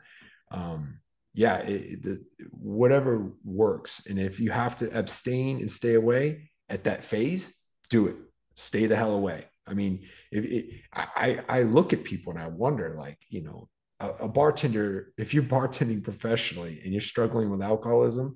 [0.49, 0.99] um,
[1.35, 4.07] yeah, it, the, whatever works.
[4.07, 7.55] And if you have to abstain and stay away at that phase,
[7.91, 8.15] do it.
[8.55, 9.45] Stay the hell away.
[9.65, 13.69] I mean, if it, I I look at people and I wonder, like, you know,
[13.99, 18.35] a, a, bartender, if you're bartending professionally and you're struggling with alcoholism,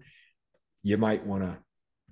[0.84, 1.58] you might want to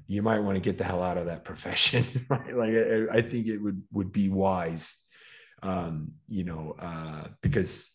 [0.08, 2.56] you might want to get the hell out of that profession, right?
[2.56, 4.96] Like, I, I think it would would be wise,
[5.64, 7.92] um, you know, uh, because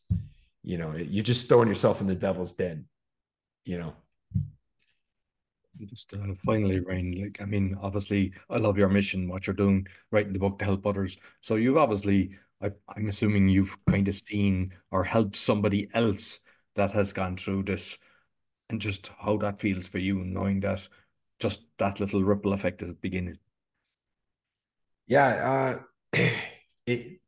[0.63, 2.87] you know you're just throwing yourself in the devil's den,
[3.65, 3.95] you know
[5.87, 9.87] just uh, finally, Ryan, like I mean, obviously, I love your mission, what you're doing,
[10.11, 11.17] writing the book to help others.
[11.41, 16.41] So you've obviously, I, I'm assuming you've kind of seen or helped somebody else
[16.77, 17.99] that has gone through this,
[18.69, 20.87] and just how that feels for you, knowing that
[21.39, 23.39] just that little ripple effect is beginning.
[25.07, 25.81] Yeah,
[26.15, 26.19] uh,
[26.87, 27.21] it.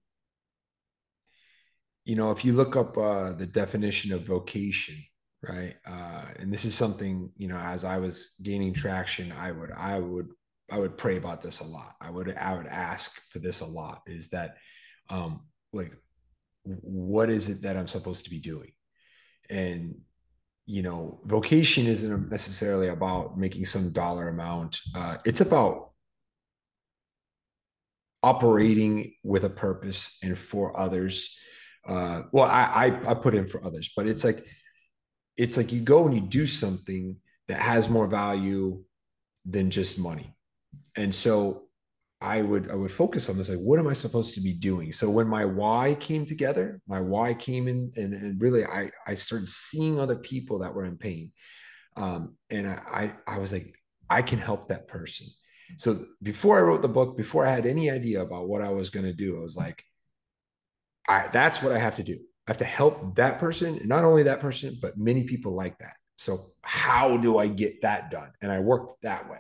[2.04, 5.04] You know, if you look up uh, the definition of vocation,
[5.42, 9.72] right uh, and this is something you know as i was gaining traction i would
[9.72, 10.28] i would
[10.70, 13.66] i would pray about this a lot i would i would ask for this a
[13.66, 14.56] lot is that
[15.10, 15.40] um
[15.72, 15.92] like
[16.64, 18.72] what is it that I'm supposed to be doing?
[19.50, 19.96] And
[20.64, 24.78] you know, vocation isn't necessarily about making some dollar amount.
[24.94, 25.90] Uh, it's about
[28.22, 31.36] operating with a purpose and for others.
[31.86, 34.44] Uh, well, I, I I put in for others, but it's like
[35.36, 37.16] it's like you go and you do something
[37.48, 38.82] that has more value
[39.44, 40.34] than just money.
[40.96, 41.64] And so
[42.20, 44.92] I would I would focus on this like what am I supposed to be doing?
[44.92, 49.14] So when my why came together, my why came in and, and really I I
[49.14, 51.32] started seeing other people that were in pain.
[51.96, 53.74] Um, and I, I I was like
[54.08, 55.26] I can help that person.
[55.78, 58.90] So before I wrote the book, before I had any idea about what I was
[58.90, 59.82] going to do, I was like
[61.08, 62.20] I that's what I have to do.
[62.46, 65.94] I have to help that person, not only that person, but many people like that.
[66.18, 68.30] So how do I get that done?
[68.40, 69.38] And I worked that way.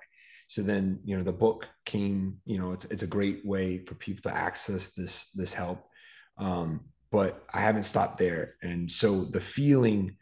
[0.48, 3.94] So then, you know, the book came, you know, it's, it's a great way for
[3.94, 5.84] people to access this, this help.
[6.38, 6.80] Um,
[7.10, 8.56] but I haven't stopped there.
[8.62, 10.16] And so the feeling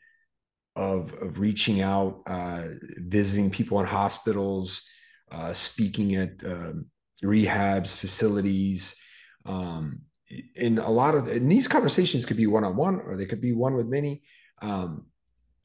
[0.77, 2.69] of, of reaching out, uh,
[2.99, 4.89] visiting people in hospitals,
[5.31, 6.87] uh, speaking at um,
[7.23, 8.97] rehabs, facilities,
[9.47, 10.03] um,
[10.55, 13.75] in a lot of and these conversations could be one-on-one or they could be one
[13.75, 14.23] with many
[14.63, 15.07] um,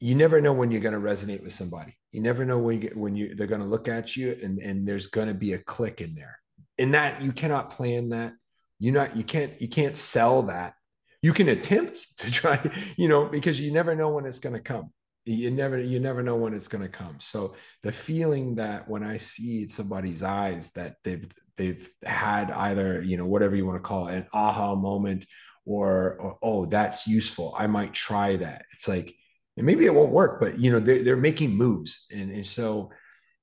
[0.00, 1.96] you never know when you're going to resonate with somebody.
[2.12, 4.58] You never know when you get, when you they're going to look at you and
[4.58, 6.38] and there's going to be a click in there.
[6.78, 8.34] In that you cannot plan that.
[8.78, 10.74] You not you can't you can't sell that.
[11.22, 12.58] You can attempt to try,
[12.96, 14.92] you know, because you never know when it's going to come.
[15.24, 17.16] You never you never know when it's going to come.
[17.20, 23.16] So the feeling that when I see somebody's eyes that they've they've had either you
[23.16, 25.26] know whatever you want to call it an aha moment
[25.64, 28.64] or, or oh that's useful I might try that.
[28.72, 29.14] It's like
[29.56, 32.90] and maybe it won't work, but you know they're they're making moves, and and so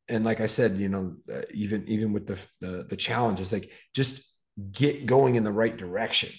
[0.09, 3.72] and like I said, you know, uh, even even with the, the the challenges, like
[3.95, 4.24] just
[4.72, 6.30] get going in the right direction,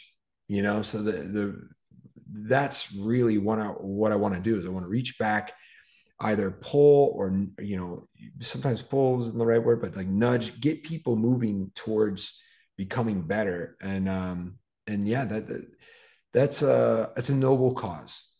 [0.48, 0.82] you know.
[0.82, 1.68] So the the
[2.30, 5.52] that's really what I what I want to do is I want to reach back,
[6.24, 8.08] either pull or you know
[8.40, 12.40] sometimes pull isn't the right word, but like nudge, get people moving towards
[12.76, 15.66] becoming better, and um and yeah, that, that
[16.32, 18.32] that's a it's a noble cause.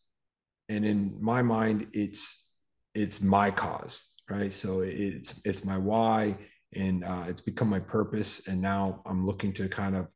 [0.68, 2.52] And in my mind it's
[2.94, 4.52] it's my cause right?
[4.52, 6.36] So it's it's my why
[6.74, 8.46] and uh, it's become my purpose.
[8.48, 10.08] And now i'm looking to kind of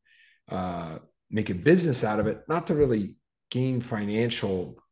[0.48, 0.98] uh,
[1.30, 3.16] make a business out of it not to really
[3.50, 4.82] gain financial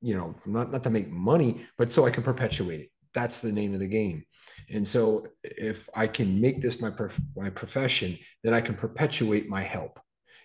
[0.00, 3.52] you know not not to make money but so i can perpetuate it that's the
[3.52, 4.24] name of the game
[4.70, 9.48] and so if i can make this my prof- my profession then i can perpetuate
[9.48, 9.98] my help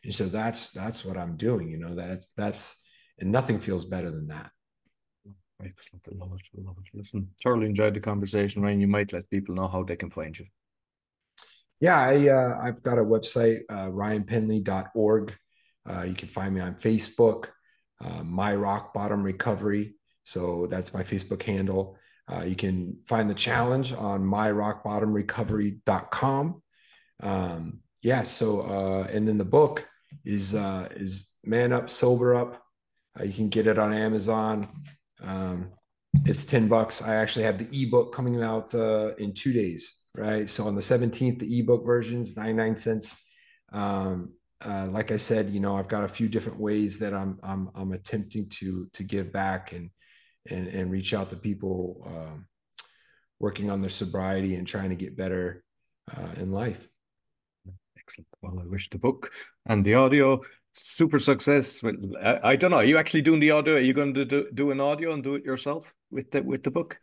[0.03, 2.83] and so that's that's what i'm doing you know that's that's
[3.19, 4.51] and nothing feels better than that.
[5.63, 6.05] Excellent.
[6.11, 6.41] I love it.
[6.57, 6.97] I love it.
[6.97, 8.81] Listen, thoroughly enjoyed the conversation, Ryan.
[8.81, 10.45] You might let people know how they can find you.
[11.79, 15.35] Yeah, I, uh, I've got a website, uh, ryanpenley.org.
[15.89, 17.47] Uh, you can find me on Facebook,
[18.03, 19.95] uh, My Rock Bottom Recovery.
[20.23, 21.97] So that's my Facebook handle.
[22.31, 26.61] Uh, you can find the challenge on myrockbottomrecovery.com.
[27.21, 28.23] Um, yeah.
[28.23, 29.85] So, uh, and then the book
[30.23, 32.63] is, uh, is Man Up, Sober Up,
[33.19, 34.67] uh, you can get it on Amazon.
[35.21, 35.71] Um,
[36.25, 37.01] it's 10 bucks.
[37.01, 40.49] I actually have the ebook coming out uh, in two days, right?
[40.49, 43.15] So on the 17th, the ebook version is 99 cents.
[43.71, 44.33] Um,
[44.65, 47.69] uh, like I said, you know, I've got a few different ways that I'm I'm,
[47.75, 49.89] I'm attempting to to give back and
[50.49, 52.47] and and reach out to people um,
[53.39, 55.63] working on their sobriety and trying to get better
[56.15, 56.87] uh, in life.
[57.97, 58.27] Excellent.
[58.41, 59.31] Well, I wish the book
[59.65, 60.41] and the audio
[60.73, 61.81] super success.
[62.21, 62.77] I, I don't know.
[62.77, 63.75] Are you actually doing the audio?
[63.75, 66.63] Are you going to do, do an audio and do it yourself with the with
[66.63, 66.99] the book?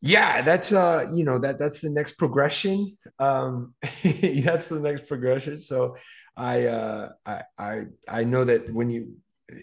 [0.00, 2.98] Yeah, that's uh, you know, that that's the next progression.
[3.18, 5.58] Um, that's the next progression.
[5.58, 5.96] So
[6.36, 9.14] I uh I I I know that when you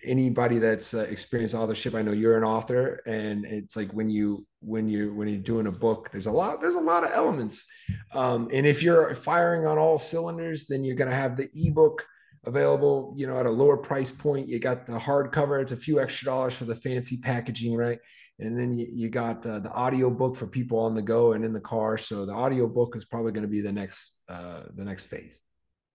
[0.05, 4.45] anybody that's uh, experienced authorship i know you're an author and it's like when you
[4.59, 7.65] when you when you're doing a book there's a lot there's a lot of elements
[8.13, 12.05] um, and if you're firing on all cylinders then you're going to have the ebook
[12.45, 14.47] available, you know, at a lower price point.
[14.47, 17.99] You got the hardcover; it's a few extra dollars for the fancy packaging, right?
[18.39, 21.45] And then you, you got uh, the audio book for people on the go and
[21.45, 21.97] in the car.
[21.97, 25.39] So the audio book is probably going to be the next uh, the next phase.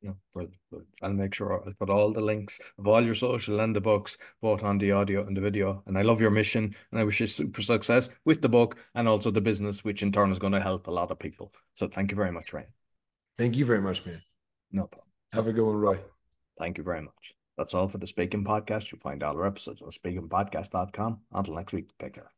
[0.02, 3.60] Yeah, but, but I'll make sure I'll put all the links of all your social
[3.60, 5.82] and the books, both on the audio and the video.
[5.86, 9.08] And I love your mission, and I wish you super success with the book and
[9.08, 11.52] also the business, which in turn is going to help a lot of people.
[11.74, 12.68] So thank you very much, Ryan.
[13.38, 14.22] Thank you very much, man.
[14.70, 15.08] No problem.
[15.32, 15.98] Have a good one, Roy.
[16.58, 17.34] Thank you very much.
[17.56, 18.92] That's all for the Speaking Podcast.
[18.92, 21.20] You'll find all our episodes on speakingpodcast.com.
[21.32, 22.30] Until next week, take care.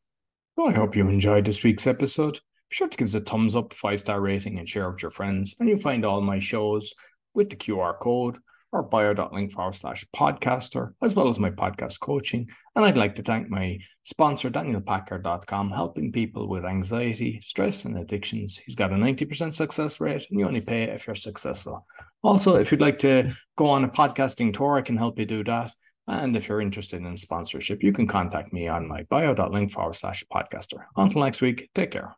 [0.57, 2.35] Well, I hope you enjoyed this week's episode.
[2.35, 5.11] Be sure to give us a thumbs up, five star rating, and share with your
[5.11, 5.55] friends.
[5.59, 6.95] And you'll find all my shows
[7.35, 8.39] with the QR code
[8.73, 12.49] or bio.link forward slash podcaster, as well as my podcast coaching.
[12.77, 18.59] And I'd like to thank my sponsor, DanielPackard.com, helping people with anxiety, stress, and addictions.
[18.59, 21.87] He's got a 90% success rate, and you only pay if you're successful.
[22.23, 25.45] Also, if you'd like to go on a podcasting tour, I can help you do
[25.45, 25.73] that.
[26.07, 30.25] And if you're interested in sponsorship, you can contact me on my bio.link forward slash
[30.33, 30.85] podcaster.
[30.97, 32.17] Until next week, take care.